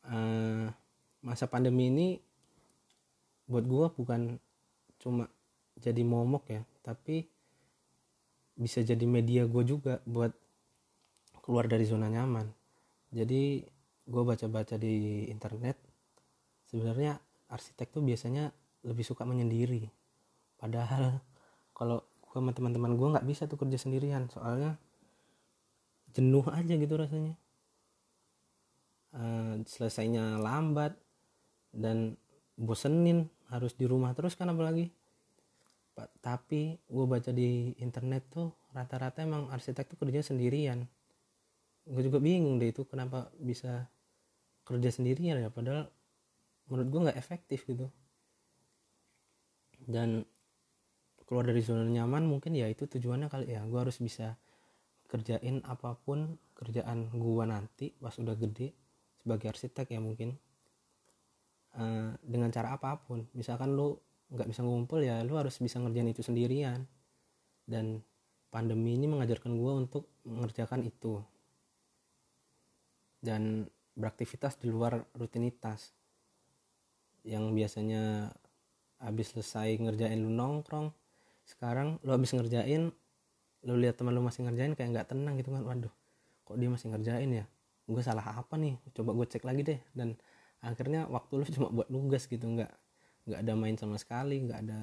uh, 0.03 0.67
masa 1.23 1.47
pandemi 1.47 1.87
ini 1.87 2.07
buat 3.47 3.63
gue 3.63 3.87
bukan 3.95 4.35
cuma 4.99 5.31
jadi 5.79 6.01
momok 6.03 6.43
ya. 6.51 6.62
Tapi 6.83 7.25
bisa 8.59 8.83
jadi 8.83 9.05
media 9.07 9.48
gue 9.48 9.63
juga 9.63 10.03
buat 10.03 10.36
keluar 11.39 11.65
dari 11.71 11.88
zona 11.88 12.12
nyaman. 12.12 12.45
Jadi 13.09 13.63
gue 14.09 14.24
baca-baca 14.25 14.75
di 14.75 15.25
internet 15.31 15.77
sebenarnya 16.69 17.17
arsitek 17.50 17.89
tuh 17.89 18.03
biasanya 18.05 18.51
lebih 18.86 19.07
suka 19.07 19.25
menyendiri. 19.25 19.88
Padahal 20.59 21.17
kalau 21.77 22.03
gue 22.03 22.38
sama 22.38 22.53
teman-teman 22.53 22.93
gue 22.93 23.07
nggak 23.15 23.25
bisa 23.25 23.50
tuh 23.50 23.57
kerja 23.57 23.79
sendirian 23.79 24.29
soalnya 24.29 24.77
jenuh 26.13 26.45
aja 26.51 26.74
gitu 26.75 26.93
rasanya. 27.00 27.33
Uh, 29.09 29.65
selesainya 29.65 30.38
lambat 30.38 30.93
dan 31.74 32.13
bosenin 32.53 33.25
harus 33.50 33.74
di 33.74 33.89
rumah 33.89 34.13
terus 34.13 34.38
kan 34.38 34.53
apalagi 34.53 34.93
tapi 36.21 36.79
gue 36.87 37.05
baca 37.05 37.31
di 37.33 37.73
internet 37.81 38.23
tuh 38.31 38.53
rata-rata 38.71 39.25
emang 39.25 39.49
arsitek 39.49 39.95
tuh 39.95 39.97
kerja 39.99 40.21
sendirian. 40.21 40.85
Gue 41.89 42.01
juga 42.05 42.21
bingung 42.21 42.61
deh 42.61 42.69
itu 42.69 42.85
kenapa 42.85 43.33
bisa 43.41 43.89
kerja 44.63 44.93
sendirian 44.93 45.41
ya 45.41 45.49
padahal 45.49 45.89
menurut 46.69 46.87
gue 46.87 46.99
nggak 47.09 47.19
efektif 47.19 47.65
gitu. 47.65 47.89
Dan 49.79 50.21
keluar 51.25 51.45
dari 51.45 51.61
zona 51.65 51.85
nyaman 51.85 52.25
mungkin 52.29 52.53
ya 52.53 52.69
itu 52.69 52.85
tujuannya 52.85 53.29
kali 53.29 53.53
ya. 53.53 53.65
Gue 53.65 53.79
harus 53.81 53.97
bisa 53.97 54.37
kerjain 55.09 55.65
apa 55.65 55.97
pun 55.97 56.37
kerjaan 56.53 57.09
gue 57.09 57.43
nanti 57.49 57.89
pas 57.97 58.13
udah 58.21 58.37
gede 58.37 58.77
sebagai 59.21 59.49
arsitek 59.49 59.97
ya 59.97 59.99
mungkin. 59.99 60.37
Uh, 61.69 62.17
dengan 62.25 62.49
cara 62.49 62.77
apa 62.77 62.97
pun. 63.01 63.25
Misalkan 63.33 63.73
lu 63.73 63.97
nggak 64.29 64.48
bisa 64.50 64.62
ngumpul 64.62 65.01
ya 65.01 65.25
lu 65.25 65.33
harus 65.38 65.57
bisa 65.57 65.81
ngerjain 65.81 66.09
itu 66.09 66.21
sendirian. 66.21 66.86
Dan 67.65 68.01
pandemi 68.50 68.98
ini 68.98 69.05
mengajarkan 69.05 69.53
gue 69.53 69.71
untuk 69.74 70.09
mengerjakan 70.25 70.86
itu. 70.86 71.21
Dan 73.21 73.67
beraktivitas 73.98 74.57
di 74.57 74.69
luar 74.69 75.01
rutinitas. 75.17 75.93
Yang 77.25 77.45
biasanya 77.53 78.33
habis 79.00 79.36
selesai 79.36 79.79
ngerjain 79.79 80.19
lu 80.19 80.31
nongkrong 80.33 80.91
sekarang 81.48 81.98
lu 82.03 82.12
habis 82.12 82.36
ngerjain 82.36 82.91
lu 83.63 83.74
lihat 83.79 83.95
teman 83.95 84.12
lu 84.12 84.21
masih 84.21 84.43
ngerjain 84.45 84.75
kayak 84.77 84.89
nggak 84.93 85.07
tenang 85.09 85.36
gitu 85.41 85.51
kan. 85.51 85.65
Waduh 85.65 85.93
kok 86.45 86.55
dia 86.57 86.69
masih 86.69 86.93
ngerjain 86.93 87.29
ya? 87.29 87.45
Gue 87.89 88.01
salah 88.05 88.24
apa 88.24 88.55
nih? 88.55 88.77
Coba 88.93 89.17
gue 89.17 89.25
cek 89.25 89.43
lagi 89.43 89.62
deh. 89.65 89.79
Dan 89.91 90.15
akhirnya 90.62 91.09
waktu 91.09 91.33
lu 91.41 91.45
cuma 91.57 91.67
buat 91.74 91.89
nugas 91.91 92.29
gitu 92.29 92.45
nggak 92.45 92.71
nggak 93.29 93.45
ada 93.45 93.53
main 93.53 93.77
sama 93.77 94.01
sekali 94.01 94.41
nggak 94.41 94.59
ada 94.65 94.81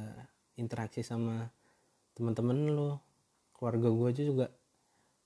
interaksi 0.54 1.02
sama 1.02 1.50
teman-teman 2.14 2.58
lu 2.70 2.90
keluarga 3.52 3.90
gue 3.90 4.06
aja 4.08 4.22
juga 4.22 4.46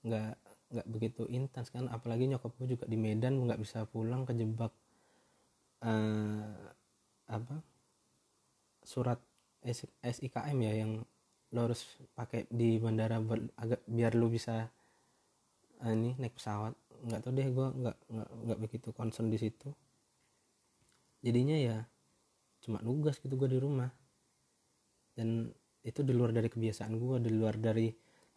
nggak 0.00 0.32
nggak 0.70 0.86
begitu 0.88 1.22
intens 1.28 1.68
kan. 1.68 1.90
Apalagi 1.90 2.30
nyokap 2.30 2.54
gue 2.56 2.78
juga 2.78 2.84
di 2.86 2.96
Medan 2.96 3.42
nggak 3.44 3.60
bisa 3.60 3.84
pulang 3.84 4.24
kejebak 4.24 4.72
uh, 5.84 6.54
apa 7.30 7.56
surat 8.82 9.20
SIKM 10.00 10.58
ya 10.64 10.72
yang 10.86 11.04
lo 11.50 11.60
harus 11.66 11.84
pakai 12.14 12.46
di 12.48 12.78
bandara 12.78 13.18
buat 13.18 13.42
agak 13.58 13.82
biar 13.90 14.14
lo 14.14 14.30
bisa 14.30 14.70
uh, 15.82 15.92
ini 15.92 16.14
naik 16.16 16.38
pesawat. 16.38 16.72
Nggak 17.04 17.20
tahu 17.26 17.32
deh 17.34 17.48
gue 17.50 17.66
nggak 17.84 17.96
nggak 18.46 18.58
begitu 18.62 18.88
concern 18.94 19.28
di 19.28 19.38
situ. 19.38 19.68
Jadinya 21.20 21.56
ya 21.58 21.78
cuma 22.60 22.78
nugas 22.84 23.16
gitu 23.18 23.34
gue 23.36 23.48
di 23.48 23.58
rumah. 23.60 23.88
Dan 25.16 25.48
itu 25.80 26.04
di 26.04 26.12
luar 26.12 26.30
dari 26.36 26.52
kebiasaan 26.52 26.92
gue 27.00 27.16
di 27.24 27.30
luar 27.32 27.56
dari 27.56 27.88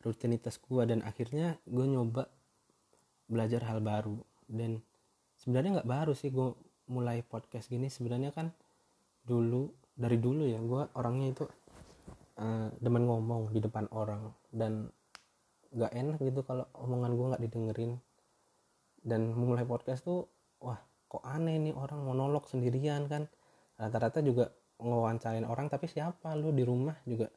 rutinitas 0.03 0.59
gue 0.59 0.83
dan 0.83 1.03
akhirnya 1.03 1.59
gue 1.67 1.85
nyoba 1.87 2.27
belajar 3.27 3.63
hal 3.67 3.83
baru. 3.83 4.19
Dan 4.47 4.79
sebenarnya 5.39 5.79
nggak 5.79 5.89
baru 5.91 6.13
sih 6.15 6.31
gue 6.31 6.55
mulai 6.91 7.23
podcast 7.23 7.67
gini. 7.67 7.91
Sebenarnya 7.91 8.31
kan 8.31 8.51
dulu 9.23 9.71
dari 9.95 10.17
dulu 10.19 10.43
ya 10.47 10.59
gue 10.59 10.81
orangnya 10.99 11.27
itu 11.31 11.45
uh, 12.39 12.67
demen 12.79 13.03
ngomong 13.07 13.51
di 13.51 13.59
depan 13.59 13.87
orang. 13.91 14.31
Dan 14.51 14.87
nggak 15.73 15.91
enak 15.91 16.19
gitu 16.23 16.41
kalau 16.47 16.67
omongan 16.75 17.11
gue 17.15 17.25
nggak 17.35 17.43
didengerin. 17.43 17.91
Dan 19.03 19.35
mulai 19.35 19.67
podcast 19.67 20.07
tuh 20.07 20.31
wah 20.63 20.79
kok 21.11 21.23
aneh 21.27 21.59
nih 21.59 21.75
orang 21.75 22.01
monolog 22.07 22.47
sendirian 22.47 23.05
kan 23.11 23.27
rata-rata 23.77 24.19
juga 24.21 24.49
ngewawancarain 24.79 25.45
orang 25.47 25.67
tapi 25.69 25.87
siapa? 25.89 26.33
Lu 26.35 26.51
di 26.51 26.63
rumah 26.65 26.97
juga 27.07 27.29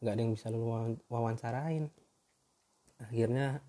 nggak 0.00 0.12
ada 0.12 0.20
yang 0.20 0.32
bisa 0.32 0.46
lu 0.48 0.64
wawancarain. 1.08 1.84
Akhirnya 3.00 3.60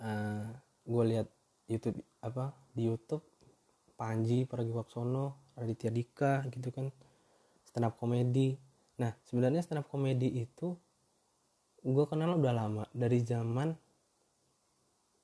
uh, 0.00 0.06
eh, 0.06 0.46
gue 0.84 1.04
lihat 1.16 1.28
YouTube 1.66 1.98
apa 2.20 2.52
di 2.72 2.88
YouTube 2.88 3.24
Panji 3.96 4.44
Pragiwaksono 4.44 5.56
Raditya 5.56 5.88
Dika 5.88 6.44
gitu 6.52 6.68
kan 6.72 6.92
stand 7.64 7.88
up 7.88 7.96
komedi. 7.96 8.56
Nah 9.00 9.12
sebenarnya 9.24 9.64
stand 9.64 9.80
up 9.84 9.88
komedi 9.88 10.28
itu 10.36 10.76
gue 11.86 12.04
kenal 12.10 12.36
udah 12.36 12.52
lama 12.52 12.84
dari 12.90 13.22
zaman 13.22 13.72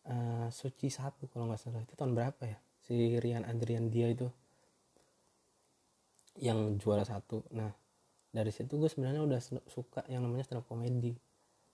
uh, 0.09 0.49
Suci 0.53 0.89
satu 0.89 1.29
kalau 1.29 1.49
nggak 1.49 1.61
salah. 1.61 1.81
Itu 1.85 1.97
tahun 1.97 2.17
berapa 2.17 2.43
ya? 2.45 2.59
Si 2.83 3.17
Rian 3.21 3.47
Adrian 3.47 3.89
dia 3.89 4.11
itu 4.11 4.27
yang 6.41 6.81
juara 6.81 7.05
satu. 7.05 7.45
Nah 7.53 7.69
dari 8.33 8.49
situ 8.49 8.81
gue 8.81 8.89
sebenarnya 8.89 9.21
udah 9.21 9.41
suka 9.69 10.09
yang 10.09 10.25
namanya 10.25 10.49
stand 10.49 10.65
up 10.65 10.67
komedi 10.69 11.13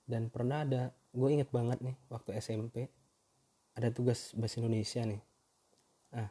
dan 0.08 0.26
pernah 0.32 0.66
ada 0.66 0.90
gue 1.14 1.28
inget 1.30 1.52
banget 1.54 1.78
nih 1.84 1.94
waktu 2.10 2.34
SMP 2.42 2.90
ada 3.78 3.94
tugas 3.94 4.34
bahasa 4.34 4.58
Indonesia 4.58 5.06
nih. 5.06 5.22
Nah 6.18 6.28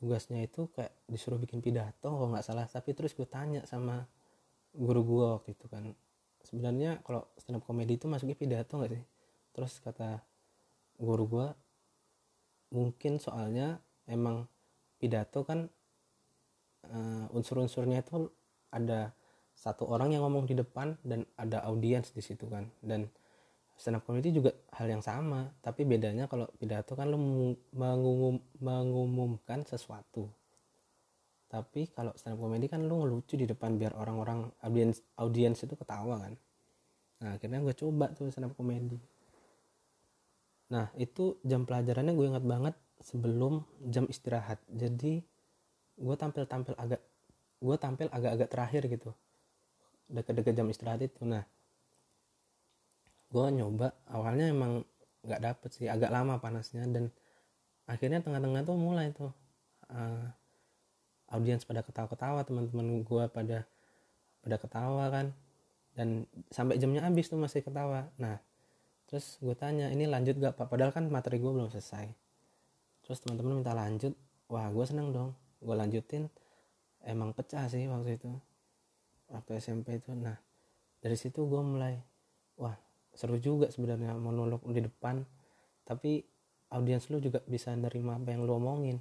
tugasnya 0.00 0.40
itu 0.46 0.70
kayak 0.72 0.94
disuruh 1.10 1.36
bikin 1.36 1.60
pidato 1.60 2.08
kalau 2.08 2.32
nggak 2.32 2.46
salah. 2.46 2.64
Tapi 2.64 2.96
terus 2.96 3.12
gue 3.12 3.28
tanya 3.28 3.66
sama 3.68 4.08
guru 4.72 5.00
gue 5.04 5.26
waktu 5.36 5.50
itu 5.52 5.66
kan 5.68 5.92
sebenarnya 6.46 7.04
kalau 7.04 7.28
stand 7.36 7.60
up 7.60 7.64
komedi 7.68 8.00
itu 8.00 8.08
masuknya 8.08 8.38
pidato 8.38 8.80
nggak 8.80 8.92
sih? 8.96 9.04
Terus 9.52 9.72
kata 9.84 10.22
guru 10.96 11.24
gue 11.28 11.46
mungkin 12.72 13.20
soalnya 13.20 13.80
emang 14.08 14.48
pidato 14.96 15.44
kan 15.44 15.68
uh, 16.86 17.26
unsur-unsurnya 17.34 18.04
itu 18.04 18.30
ada 18.70 19.10
satu 19.58 19.90
orang 19.90 20.14
yang 20.14 20.22
ngomong 20.22 20.46
di 20.46 20.54
depan 20.54 20.94
dan 21.02 21.26
ada 21.34 21.66
audiens 21.66 22.14
di 22.14 22.22
situ 22.22 22.46
kan. 22.46 22.70
Dan 22.78 23.10
stand 23.78 23.98
up 23.98 24.06
comedy 24.06 24.34
juga 24.34 24.50
hal 24.74 24.90
yang 24.90 25.02
sama 25.02 25.54
tapi 25.62 25.86
bedanya 25.86 26.26
kalau 26.26 26.50
pidato 26.58 26.98
kan 26.98 27.10
lo 27.10 27.18
mengumum, 27.74 28.38
mengumumkan 28.62 29.62
sesuatu. 29.66 30.30
Tapi 31.48 31.90
kalau 31.90 32.14
stand 32.14 32.38
up 32.38 32.42
comedy 32.42 32.70
kan 32.70 32.86
lo 32.86 33.02
ngelucu 33.02 33.34
di 33.34 33.46
depan 33.46 33.74
biar 33.78 33.98
orang-orang 33.98 34.50
audiens 34.62 35.02
audiens 35.18 35.58
itu 35.62 35.74
ketawa 35.74 36.22
kan. 36.22 36.34
Nah 37.18 37.34
akhirnya 37.34 37.58
gue 37.62 37.74
coba 37.74 38.14
tuh 38.14 38.30
stand 38.30 38.50
up 38.50 38.54
comedy. 38.54 38.98
Nah 40.70 40.90
itu 40.94 41.40
jam 41.42 41.66
pelajarannya 41.66 42.14
gue 42.14 42.26
ingat 42.30 42.44
banget 42.44 42.74
sebelum 43.02 43.62
jam 43.90 44.06
istirahat. 44.10 44.58
Jadi 44.70 45.22
gue 45.98 46.16
tampil 46.16 46.46
tampil 46.46 46.74
agak 46.78 47.02
gue 47.58 47.76
tampil 47.76 48.06
agak-agak 48.14 48.48
terakhir 48.48 48.82
gitu. 48.86 49.10
Deket-deket 50.08 50.54
jam 50.54 50.70
istirahat 50.70 51.02
itu. 51.02 51.26
Nah 51.26 51.42
gue 53.28 53.46
nyoba 53.52 53.92
awalnya 54.08 54.48
emang 54.48 54.86
nggak 55.26 55.42
dapet 55.42 55.70
sih. 55.74 55.90
Agak 55.90 56.14
lama 56.14 56.38
panasnya 56.38 56.86
dan 56.86 57.10
akhirnya 57.90 58.22
tengah-tengah 58.22 58.62
tuh 58.64 58.76
mulai 58.78 59.10
tuh 59.10 59.34
uh, 59.90 60.26
audiens 61.34 61.66
pada 61.66 61.84
ketawa-ketawa 61.84 62.46
teman-teman 62.46 63.02
gue 63.02 63.24
pada 63.28 63.66
pada 64.40 64.56
ketawa 64.56 65.04
kan. 65.10 65.26
Dan 65.98 66.30
sampai 66.54 66.78
jamnya 66.78 67.02
habis 67.02 67.26
tuh 67.26 67.36
masih 67.36 67.66
ketawa. 67.66 68.06
Nah 68.22 68.38
terus 69.10 69.40
gue 69.42 69.56
tanya 69.58 69.90
ini 69.90 70.06
lanjut 70.06 70.38
gak 70.38 70.54
pak? 70.54 70.70
Padahal 70.70 70.94
kan 70.94 71.10
materi 71.10 71.42
gue 71.42 71.50
belum 71.50 71.68
selesai. 71.74 72.06
Terus 73.02 73.18
teman-teman 73.24 73.60
minta 73.60 73.74
lanjut 73.74 74.14
wah 74.48 74.70
gue 74.72 74.84
seneng 74.86 75.12
dong 75.12 75.36
gue 75.58 75.74
lanjutin. 75.74 76.30
Emang 77.02 77.34
pecah 77.34 77.66
sih 77.70 77.86
waktu 77.86 78.18
itu. 78.18 78.30
Waktu 79.30 79.50
SMP 79.60 79.98
itu. 79.98 80.14
Nah 80.14 80.36
dari 80.98 81.14
situ 81.14 81.46
gue 81.46 81.62
mulai 81.62 81.94
wah 82.58 82.74
seru 83.14 83.38
juga 83.38 83.70
sebenarnya 83.70 84.14
monolog 84.18 84.62
di 84.70 84.82
depan. 84.82 85.22
Tapi 85.86 86.22
audiens 86.74 87.08
lu 87.08 87.18
juga 87.22 87.40
bisa 87.48 87.72
nerima 87.72 88.18
apa 88.18 88.34
yang 88.34 88.44
lu 88.44 88.56
omongin. 88.56 89.00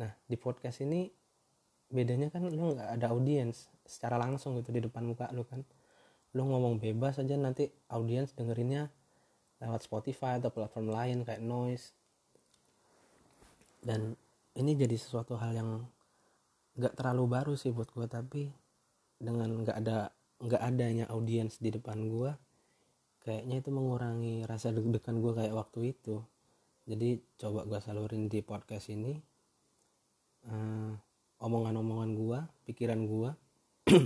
Nah 0.00 0.10
di 0.24 0.36
podcast 0.38 0.80
ini 0.82 1.10
bedanya 1.92 2.32
kan 2.32 2.42
lu 2.48 2.74
nggak 2.74 2.90
ada 2.98 3.12
audiens 3.12 3.68
secara 3.84 4.16
langsung 4.16 4.56
gitu 4.58 4.72
di 4.72 4.80
depan 4.82 5.04
muka 5.04 5.28
lu 5.30 5.44
kan. 5.44 5.62
Lu 6.34 6.48
ngomong 6.48 6.82
bebas 6.82 7.22
aja 7.22 7.38
nanti 7.38 7.70
audiens 7.92 8.34
dengerinnya 8.34 8.90
lewat 9.62 9.86
Spotify 9.86 10.42
atau 10.42 10.50
platform 10.50 10.90
lain 10.90 11.22
kayak 11.22 11.42
noise. 11.44 11.94
Dan 13.84 14.16
ini 14.54 14.78
jadi 14.78 14.94
sesuatu 14.94 15.34
hal 15.38 15.54
yang 15.54 15.70
nggak 16.74 16.94
terlalu 16.98 17.24
baru 17.30 17.52
sih 17.54 17.70
buat 17.70 17.90
gue 17.90 18.06
tapi 18.10 18.50
dengan 19.18 19.62
nggak 19.62 19.76
ada 19.78 20.10
nggak 20.42 20.62
adanya 20.62 21.04
audiens 21.10 21.62
di 21.62 21.70
depan 21.70 22.10
gue 22.10 22.34
kayaknya 23.24 23.64
itu 23.64 23.70
mengurangi 23.72 24.44
rasa 24.44 24.70
deg-degan 24.70 25.18
gue 25.24 25.32
kayak 25.32 25.56
waktu 25.56 25.96
itu. 25.96 26.20
Jadi 26.84 27.16
coba 27.40 27.64
gue 27.64 27.80
salurin 27.80 28.28
di 28.28 28.44
podcast 28.44 28.92
ini 28.92 29.16
uh, 30.44 30.92
omongan-omongan 31.40 32.10
gue 32.12 32.38
pikiran 32.68 33.00
gue 33.08 33.30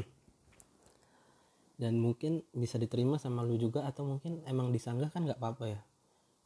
dan 1.83 1.99
mungkin 1.99 2.47
bisa 2.55 2.79
diterima 2.79 3.19
sama 3.19 3.43
lu 3.43 3.59
juga 3.59 3.83
atau 3.83 4.07
mungkin 4.07 4.47
emang 4.47 4.71
disanggah 4.71 5.11
kan 5.11 5.27
nggak 5.27 5.43
apa-apa 5.43 5.65
ya. 5.67 5.81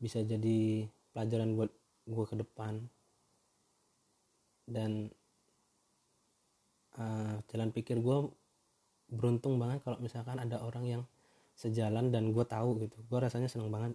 Bisa 0.00 0.24
jadi 0.24 0.88
pelajaran 1.12 1.52
buat 1.52 1.70
gue 2.08 2.24
ke 2.24 2.40
depan 2.40 2.80
dan 4.66 5.10
uh, 6.98 7.40
jalan 7.50 7.70
pikir 7.72 7.98
gue 7.98 8.18
beruntung 9.12 9.60
banget 9.60 9.84
kalau 9.84 10.00
misalkan 10.00 10.40
ada 10.40 10.60
orang 10.64 10.84
yang 10.88 11.02
sejalan 11.52 12.08
dan 12.08 12.32
gue 12.32 12.44
tahu 12.48 12.80
gitu. 12.80 12.96
Gue 13.06 13.18
rasanya 13.20 13.48
seneng 13.48 13.68
banget. 13.68 13.92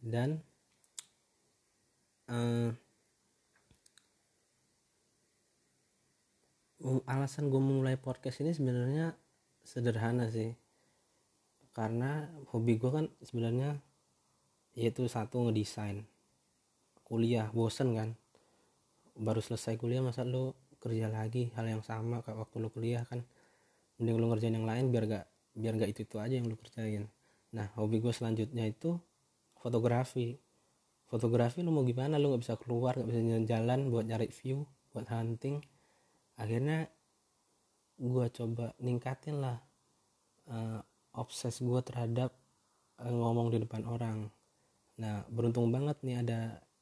Dan 0.00 0.40
uh, 2.30 2.72
alasan 7.04 7.52
gue 7.52 7.60
mulai 7.60 8.00
podcast 8.00 8.40
ini 8.40 8.56
sebenarnya 8.56 9.12
sederhana 9.66 10.30
sih. 10.32 10.56
Karena 11.70 12.26
hobi 12.50 12.80
gue 12.80 12.90
kan 12.90 13.06
sebenarnya 13.22 13.78
yaitu 14.78 15.10
satu 15.10 15.50
ngedesain 15.50 16.06
kuliah 17.10 17.50
bosen 17.50 17.98
kan. 17.98 18.14
Baru 19.18 19.42
selesai 19.42 19.74
kuliah 19.74 19.98
masa 19.98 20.22
lu 20.22 20.54
kerja 20.78 21.10
lagi? 21.10 21.50
Hal 21.58 21.66
yang 21.66 21.82
sama 21.82 22.22
kayak 22.22 22.46
waktu 22.46 22.62
lu 22.62 22.70
kuliah 22.70 23.02
kan. 23.02 23.26
Mending 23.98 24.16
lu 24.22 24.26
ngerjain 24.30 24.54
yang 24.54 24.64
lain 24.64 24.94
biar 24.94 25.04
gak 25.10 25.26
biar 25.58 25.74
gak 25.74 25.90
itu 25.90 26.06
itu 26.06 26.16
aja 26.22 26.38
yang 26.38 26.46
lu 26.46 26.54
kerjain. 26.54 27.10
Nah 27.50 27.66
hobi 27.74 27.98
gue 27.98 28.14
selanjutnya 28.14 28.70
itu 28.70 28.94
fotografi. 29.58 30.38
Fotografi 31.10 31.66
lu 31.66 31.74
mau 31.74 31.82
gimana? 31.82 32.22
Lu 32.22 32.30
nggak 32.30 32.42
bisa 32.46 32.54
keluar 32.54 32.94
nggak 32.94 33.10
bisa 33.10 33.18
jalan-jalan 33.18 33.90
buat 33.90 34.06
nyari 34.06 34.30
view 34.30 34.62
buat 34.94 35.10
hunting. 35.10 35.58
Akhirnya 36.38 36.86
gue 37.98 38.26
coba 38.32 38.72
ningkatin 38.78 39.42
lah 39.42 39.58
uh, 40.48 40.80
obses 41.18 41.58
gue 41.58 41.80
terhadap 41.82 42.30
uh, 43.02 43.10
ngomong 43.10 43.50
di 43.50 43.58
depan 43.58 43.82
orang. 43.84 44.30
Nah 45.02 45.26
beruntung 45.26 45.74
banget 45.74 45.98
nih 46.06 46.16
ada 46.22 46.40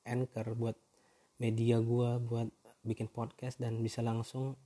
anchor 0.08 0.56
buat 0.56 0.76
media 1.38 1.78
gue 1.78 2.10
buat 2.24 2.48
bikin 2.82 3.12
podcast 3.12 3.60
dan 3.60 3.84
bisa 3.84 4.00
langsung 4.00 4.56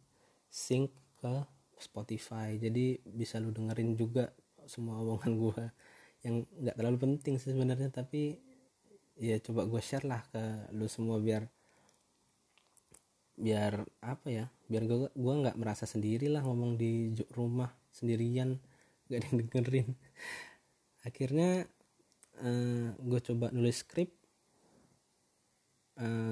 sync 0.49 0.95
ke 1.19 1.45
Spotify. 1.77 2.57
Jadi 2.57 3.03
bisa 3.03 3.43
lu 3.43 3.51
dengerin 3.51 3.99
juga 3.99 4.31
semua 4.65 5.03
omongan 5.03 5.33
gue 5.35 5.63
yang 6.25 6.47
nggak 6.47 6.77
terlalu 6.79 6.99
penting 7.03 7.35
sih 7.37 7.51
sebenarnya 7.51 7.91
tapi 7.91 8.39
ya 9.19 9.37
coba 9.43 9.67
gue 9.67 9.83
share 9.83 10.07
lah 10.07 10.23
ke 10.31 10.71
lu 10.73 10.87
semua 10.87 11.19
biar 11.19 11.51
biar 13.37 13.83
apa 14.05 14.27
ya 14.31 14.47
biar 14.71 14.87
gue 14.87 14.99
gue 15.11 15.35
nggak 15.43 15.59
merasa 15.59 15.83
sendiri 15.83 16.31
lah 16.31 16.47
ngomong 16.47 16.79
di 16.79 17.11
rumah 17.35 17.75
sendirian 17.91 18.57
yang 19.13 19.35
dengerin. 19.35 19.93
Akhirnya 21.03 21.67
uh, 22.39 22.47
eh, 22.47 22.87
gue 22.97 23.21
coba 23.21 23.51
nulis 23.51 23.83
skrip 23.83 24.22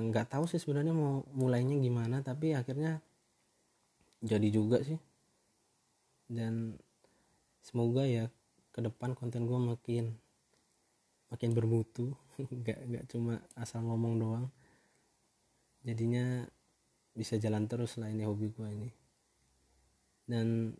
nggak 0.09 0.27
uh, 0.27 0.31
tahu 0.33 0.44
sih 0.49 0.57
sebenarnya 0.57 0.96
mau 0.96 1.20
mulainya 1.37 1.77
gimana 1.77 2.25
tapi 2.25 2.57
akhirnya 2.57 3.05
jadi 4.20 4.49
juga 4.53 4.85
sih. 4.85 5.01
Dan 6.31 6.77
semoga 7.64 8.05
ya 8.05 8.29
ke 8.70 8.81
depan 8.85 9.16
konten 9.16 9.49
gue 9.49 9.59
makin 9.59 10.14
makin 11.33 11.51
bermutu. 11.57 12.14
Nggak 12.61 12.79
nggak 12.88 13.05
cuma 13.12 13.40
asal 13.57 13.85
ngomong 13.85 14.14
doang. 14.20 14.46
Jadinya 15.85 16.44
bisa 17.16 17.37
jalan 17.40 17.68
terus 17.68 17.96
lah 17.96 18.09
ini 18.12 18.25
hobi 18.25 18.53
gue 18.53 18.68
ini. 18.68 18.90
Dan 20.25 20.73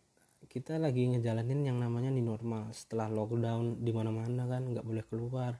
kita 0.49 0.81
lagi 0.81 1.05
ngejalanin 1.05 1.69
yang 1.69 1.77
namanya 1.77 2.09
di 2.13 2.21
normal. 2.21 2.73
Setelah 2.73 3.09
lockdown 3.13 3.81
di 3.81 3.91
mana-mana 3.93 4.45
kan 4.49 4.69
nggak 4.69 4.85
boleh 4.85 5.05
keluar 5.05 5.53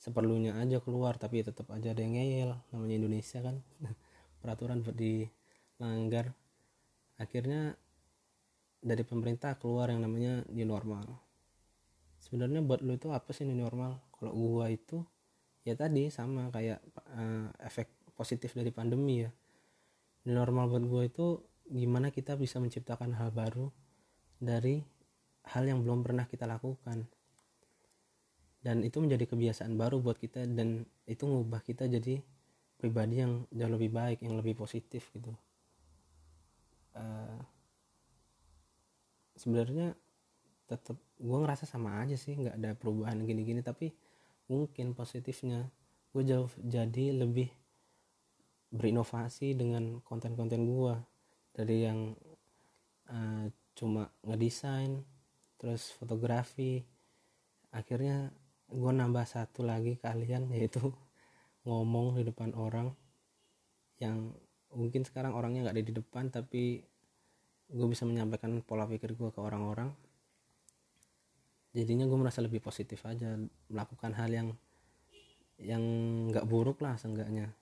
seperlunya 0.00 0.56
aja 0.56 0.80
keluar 0.80 1.20
tapi 1.20 1.44
tetap 1.44 1.68
aja 1.76 1.92
ada 1.92 2.00
yang 2.00 2.16
ngeyel 2.16 2.50
namanya 2.72 2.94
Indonesia 2.96 3.38
kan. 3.44 3.60
Peraturan 4.40 4.80
buat 4.80 4.96
dilanggar 4.96 6.32
akhirnya 7.20 7.76
dari 8.80 9.04
pemerintah 9.04 9.60
keluar 9.60 9.92
yang 9.92 10.00
namanya 10.00 10.40
new 10.48 10.64
normal. 10.64 11.04
Sebenarnya 12.16 12.64
buat 12.64 12.80
lo 12.80 12.96
itu 12.96 13.12
apa 13.12 13.28
sih 13.36 13.44
new 13.44 13.60
normal? 13.60 14.00
Kalau 14.16 14.32
gua 14.32 14.72
itu 14.72 15.04
ya 15.68 15.76
tadi 15.76 16.08
sama 16.08 16.48
kayak 16.48 16.80
uh, 17.12 17.52
efek 17.60 17.92
positif 18.16 18.56
dari 18.56 18.72
pandemi 18.72 19.28
ya. 19.28 19.30
New 20.24 20.32
normal 20.32 20.72
buat 20.72 20.84
gua 20.88 21.02
itu 21.04 21.44
gimana 21.68 22.08
kita 22.08 22.40
bisa 22.40 22.56
menciptakan 22.56 23.20
hal 23.20 23.36
baru 23.36 23.68
dari 24.40 24.80
hal 25.52 25.68
yang 25.68 25.84
belum 25.84 26.00
pernah 26.00 26.24
kita 26.24 26.48
lakukan 26.48 27.04
dan 28.60 28.84
itu 28.84 29.00
menjadi 29.00 29.24
kebiasaan 29.24 29.72
baru 29.76 30.04
buat 30.04 30.20
kita 30.20 30.44
dan 30.52 30.84
itu 31.08 31.24
ngubah 31.24 31.64
kita 31.64 31.88
jadi 31.88 32.20
pribadi 32.76 33.20
yang 33.20 33.44
jauh 33.52 33.72
lebih 33.72 33.92
baik 33.92 34.24
yang 34.24 34.36
lebih 34.36 34.56
positif 34.56 35.08
gitu. 35.16 35.32
Uh, 36.96 37.40
sebenarnya 39.36 39.96
tetap 40.68 40.96
gue 41.18 41.38
ngerasa 41.40 41.64
sama 41.64 42.04
aja 42.04 42.14
sih 42.14 42.36
nggak 42.36 42.56
ada 42.56 42.70
perubahan 42.76 43.20
gini-gini 43.24 43.64
tapi 43.64 43.92
mungkin 44.48 44.92
positifnya. 44.92 45.68
Gue 46.10 46.26
jauh 46.26 46.50
jadi 46.58 47.14
lebih 47.14 47.48
berinovasi 48.70 49.56
dengan 49.56 49.98
konten-konten 50.04 50.68
gue 50.68 50.94
dari 51.54 51.76
yang 51.86 52.12
uh, 53.10 53.46
cuma 53.74 54.10
ngedesain 54.26 55.02
terus 55.60 55.92
fotografi 55.94 56.82
akhirnya 57.70 58.30
gue 58.70 58.92
nambah 58.94 59.26
satu 59.26 59.66
lagi 59.66 59.98
kalian 59.98 60.50
yaitu 60.54 60.80
ngomong 61.66 62.16
di 62.16 62.24
depan 62.24 62.54
orang 62.56 62.94
yang 64.00 64.32
mungkin 64.72 65.04
sekarang 65.04 65.36
orangnya 65.36 65.68
nggak 65.68 65.76
ada 65.76 65.84
di 65.84 65.94
depan 65.94 66.24
tapi 66.32 66.80
gue 67.70 67.86
bisa 67.86 68.02
menyampaikan 68.02 68.58
pola 68.66 68.88
pikir 68.88 69.14
gue 69.14 69.30
ke 69.30 69.38
orang-orang. 69.38 69.92
Jadinya 71.70 72.02
gue 72.08 72.18
merasa 72.18 72.42
lebih 72.42 72.58
positif 72.58 72.98
aja 73.06 73.38
melakukan 73.70 74.10
hal 74.18 74.30
yang 74.30 74.48
yang 75.60 75.82
nggak 76.32 76.48
buruk 76.48 76.82
lah 76.82 76.98
seenggaknya. 76.98 77.52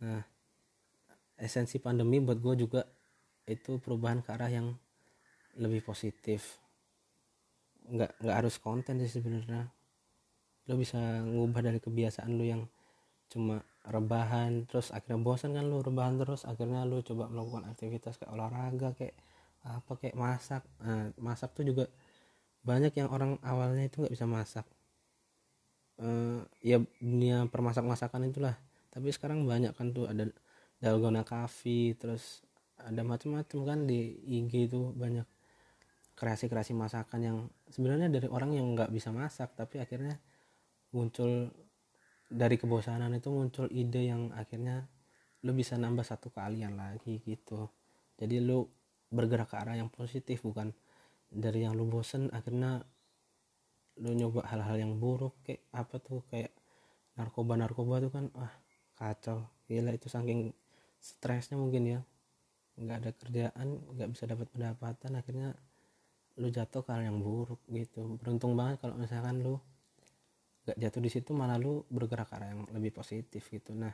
Nah 0.00 0.24
esensi 1.36 1.82
pandemi 1.82 2.22
buat 2.22 2.38
gue 2.38 2.54
juga 2.64 2.86
itu 3.44 3.76
perubahan 3.76 4.24
ke 4.24 4.30
arah 4.32 4.48
yang 4.48 4.72
lebih 5.58 5.84
positif 5.84 6.63
nggak 7.88 8.10
nggak 8.20 8.36
harus 8.36 8.56
konten 8.60 9.00
sih 9.02 9.10
sebenarnya. 9.10 9.68
Lo 10.68 10.74
bisa 10.80 10.98
ngubah 11.24 11.60
dari 11.60 11.78
kebiasaan 11.82 12.30
lo 12.36 12.44
yang 12.44 12.62
cuma 13.28 13.60
rebahan 13.84 14.64
terus 14.68 14.92
akhirnya 14.94 15.20
bosan 15.20 15.52
kan 15.56 15.64
lu 15.68 15.80
rebahan 15.84 16.16
terus 16.20 16.48
akhirnya 16.48 16.88
lu 16.88 17.00
coba 17.04 17.28
melakukan 17.28 17.68
aktivitas 17.68 18.16
kayak 18.20 18.32
olahraga 18.32 18.96
kayak 18.96 19.16
apa 19.64 19.92
kayak 20.00 20.16
masak. 20.16 20.62
Nah, 20.80 21.12
masak 21.20 21.56
tuh 21.56 21.64
juga 21.64 21.84
banyak 22.64 22.92
yang 22.96 23.08
orang 23.12 23.36
awalnya 23.44 23.88
itu 23.88 24.04
nggak 24.04 24.14
bisa 24.14 24.28
masak. 24.28 24.66
Uh, 25.94 26.42
ya 26.64 26.82
dunia 27.00 27.48
permasak 27.48 27.84
masakan 27.84 28.28
itulah. 28.28 28.56
Tapi 28.92 29.08
sekarang 29.12 29.44
banyak 29.44 29.72
kan 29.76 29.92
tuh 29.92 30.08
ada 30.08 30.28
dalgona 30.80 31.24
coffee 31.24 31.96
terus 31.96 32.44
ada 32.80 33.00
macam-macam 33.00 33.58
kan 33.64 33.78
di 33.88 34.20
IG 34.42 34.68
itu 34.68 34.92
banyak 34.92 35.24
kreasi-kreasi 36.14 36.72
masakan 36.78 37.20
yang 37.20 37.38
sebenarnya 37.66 38.06
dari 38.06 38.30
orang 38.30 38.54
yang 38.54 38.74
nggak 38.78 38.90
bisa 38.94 39.10
masak 39.10 39.52
tapi 39.58 39.82
akhirnya 39.82 40.14
muncul 40.94 41.50
dari 42.30 42.56
kebosanan 42.58 43.10
itu 43.14 43.28
muncul 43.34 43.66
ide 43.70 44.10
yang 44.10 44.30
akhirnya 44.34 44.86
lu 45.44 45.52
bisa 45.52 45.76
nambah 45.76 46.06
satu 46.06 46.32
kalian 46.32 46.78
lagi 46.78 47.20
gitu. 47.20 47.68
Jadi 48.16 48.40
lu 48.40 48.64
bergerak 49.12 49.52
ke 49.52 49.56
arah 49.60 49.76
yang 49.76 49.92
positif 49.92 50.40
bukan 50.40 50.72
dari 51.28 51.66
yang 51.66 51.76
lu 51.76 51.84
bosen 51.84 52.32
akhirnya 52.32 52.80
lu 54.00 54.10
nyoba 54.16 54.46
hal-hal 54.50 54.80
yang 54.80 54.92
buruk 54.98 55.38
kayak 55.46 55.62
apa 55.70 56.00
tuh 56.02 56.26
kayak 56.26 56.50
narkoba 57.14 57.54
narkoba 57.54 58.02
tuh 58.02 58.10
kan 58.10 58.26
ah 58.38 58.50
kacau. 58.96 59.46
Gila 59.68 59.92
itu 59.92 60.08
saking 60.08 60.50
stresnya 60.98 61.60
mungkin 61.60 61.82
ya. 61.86 62.00
Nggak 62.80 62.96
ada 63.02 63.10
kerjaan 63.14 63.68
nggak 63.94 64.08
bisa 64.10 64.24
dapat 64.26 64.48
pendapatan 64.50 65.12
akhirnya 65.20 65.54
lu 66.38 66.50
jatuh 66.50 66.82
ke 66.82 66.90
hal 66.90 67.06
yang 67.06 67.18
buruk 67.22 67.62
gitu. 67.70 68.18
Beruntung 68.18 68.58
banget 68.58 68.82
kalau 68.82 68.98
misalkan 68.98 69.38
lu 69.42 69.54
gak 70.64 70.80
jatuh 70.80 71.00
di 71.04 71.10
situ 71.12 71.30
malah 71.36 71.60
lu 71.60 71.84
bergerak 71.92 72.32
ke 72.32 72.34
arah 72.40 72.48
yang 72.50 72.66
lebih 72.72 72.90
positif 72.90 73.46
gitu. 73.52 73.76
Nah 73.76 73.92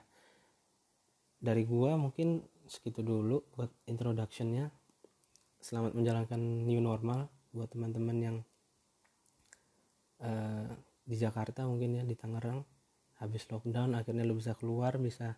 dari 1.41 1.65
gua 1.65 1.97
mungkin 2.01 2.41
segitu 2.65 3.05
dulu 3.05 3.45
buat 3.53 3.69
introductionnya. 3.89 4.73
Selamat 5.61 5.93
menjalankan 5.93 6.41
new 6.41 6.81
normal 6.81 7.29
buat 7.53 7.69
teman-teman 7.69 8.17
yang 8.17 8.37
uh, 10.25 10.73
di 11.05 11.17
Jakarta 11.19 11.69
mungkin 11.69 12.01
ya 12.01 12.05
di 12.07 12.17
Tangerang. 12.17 12.65
Habis 13.21 13.53
lockdown 13.53 13.93
akhirnya 14.01 14.25
lu 14.25 14.41
bisa 14.41 14.57
keluar 14.57 14.97
bisa 14.97 15.37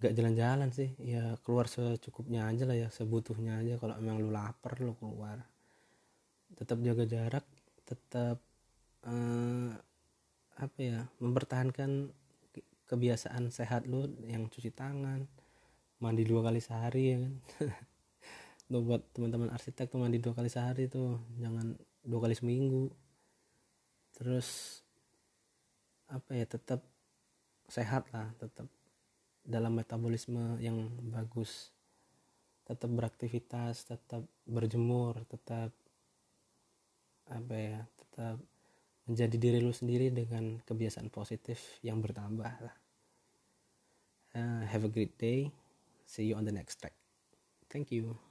gak 0.00 0.16
jalan-jalan 0.16 0.72
sih. 0.72 0.96
Ya 0.96 1.36
keluar 1.44 1.68
secukupnya 1.68 2.48
aja 2.48 2.64
lah 2.64 2.78
ya 2.78 2.88
sebutuhnya 2.88 3.60
aja. 3.60 3.76
Kalau 3.76 4.00
emang 4.00 4.16
lu 4.16 4.32
lapar 4.32 4.80
lu 4.80 4.96
keluar 4.96 5.49
tetap 6.60 6.76
jaga 6.84 7.08
jarak 7.08 7.44
tetap 7.88 8.36
uh, 9.08 9.72
apa 10.60 10.78
ya 10.78 11.08
mempertahankan 11.16 12.12
kebiasaan 12.84 13.48
sehat 13.48 13.88
lu 13.88 14.04
yang 14.28 14.52
cuci 14.52 14.68
tangan 14.68 15.24
mandi 16.04 16.28
dua 16.28 16.44
kali 16.44 16.60
sehari 16.60 17.16
ya 17.16 17.18
kan? 17.24 17.34
Tuh 18.70 18.82
buat 18.86 19.02
teman-teman 19.10 19.50
arsitek 19.50 19.90
tuh 19.90 19.98
mandi 19.98 20.22
dua 20.22 20.30
kali 20.30 20.46
sehari 20.46 20.86
tuh 20.86 21.18
jangan 21.42 21.74
dua 22.06 22.20
kali 22.22 22.38
seminggu. 22.38 22.86
Terus 24.14 24.78
apa 26.06 26.38
ya 26.38 26.46
tetap 26.46 26.86
sehat 27.66 28.06
lah 28.14 28.30
tetap 28.38 28.70
dalam 29.42 29.74
metabolisme 29.74 30.54
yang 30.62 30.86
bagus. 31.10 31.74
Tetap 32.62 32.94
beraktivitas 32.94 33.90
tetap 33.90 34.22
berjemur 34.46 35.18
tetap 35.26 35.74
apa 37.30 37.54
ya 37.54 37.80
tetap 37.86 38.36
menjadi 39.06 39.36
diri 39.38 39.58
lu 39.58 39.74
sendiri 39.74 40.14
dengan 40.14 40.62
kebiasaan 40.62 41.10
positif 41.10 41.80
yang 41.82 41.98
bertambah 41.98 42.54
lah. 42.62 42.76
Uh, 44.30 44.62
have 44.70 44.86
a 44.86 44.92
great 44.92 45.18
day. 45.18 45.50
See 46.06 46.30
you 46.30 46.38
on 46.38 46.46
the 46.46 46.54
next 46.54 46.78
track. 46.78 46.94
Thank 47.70 47.90
you. 47.90 48.29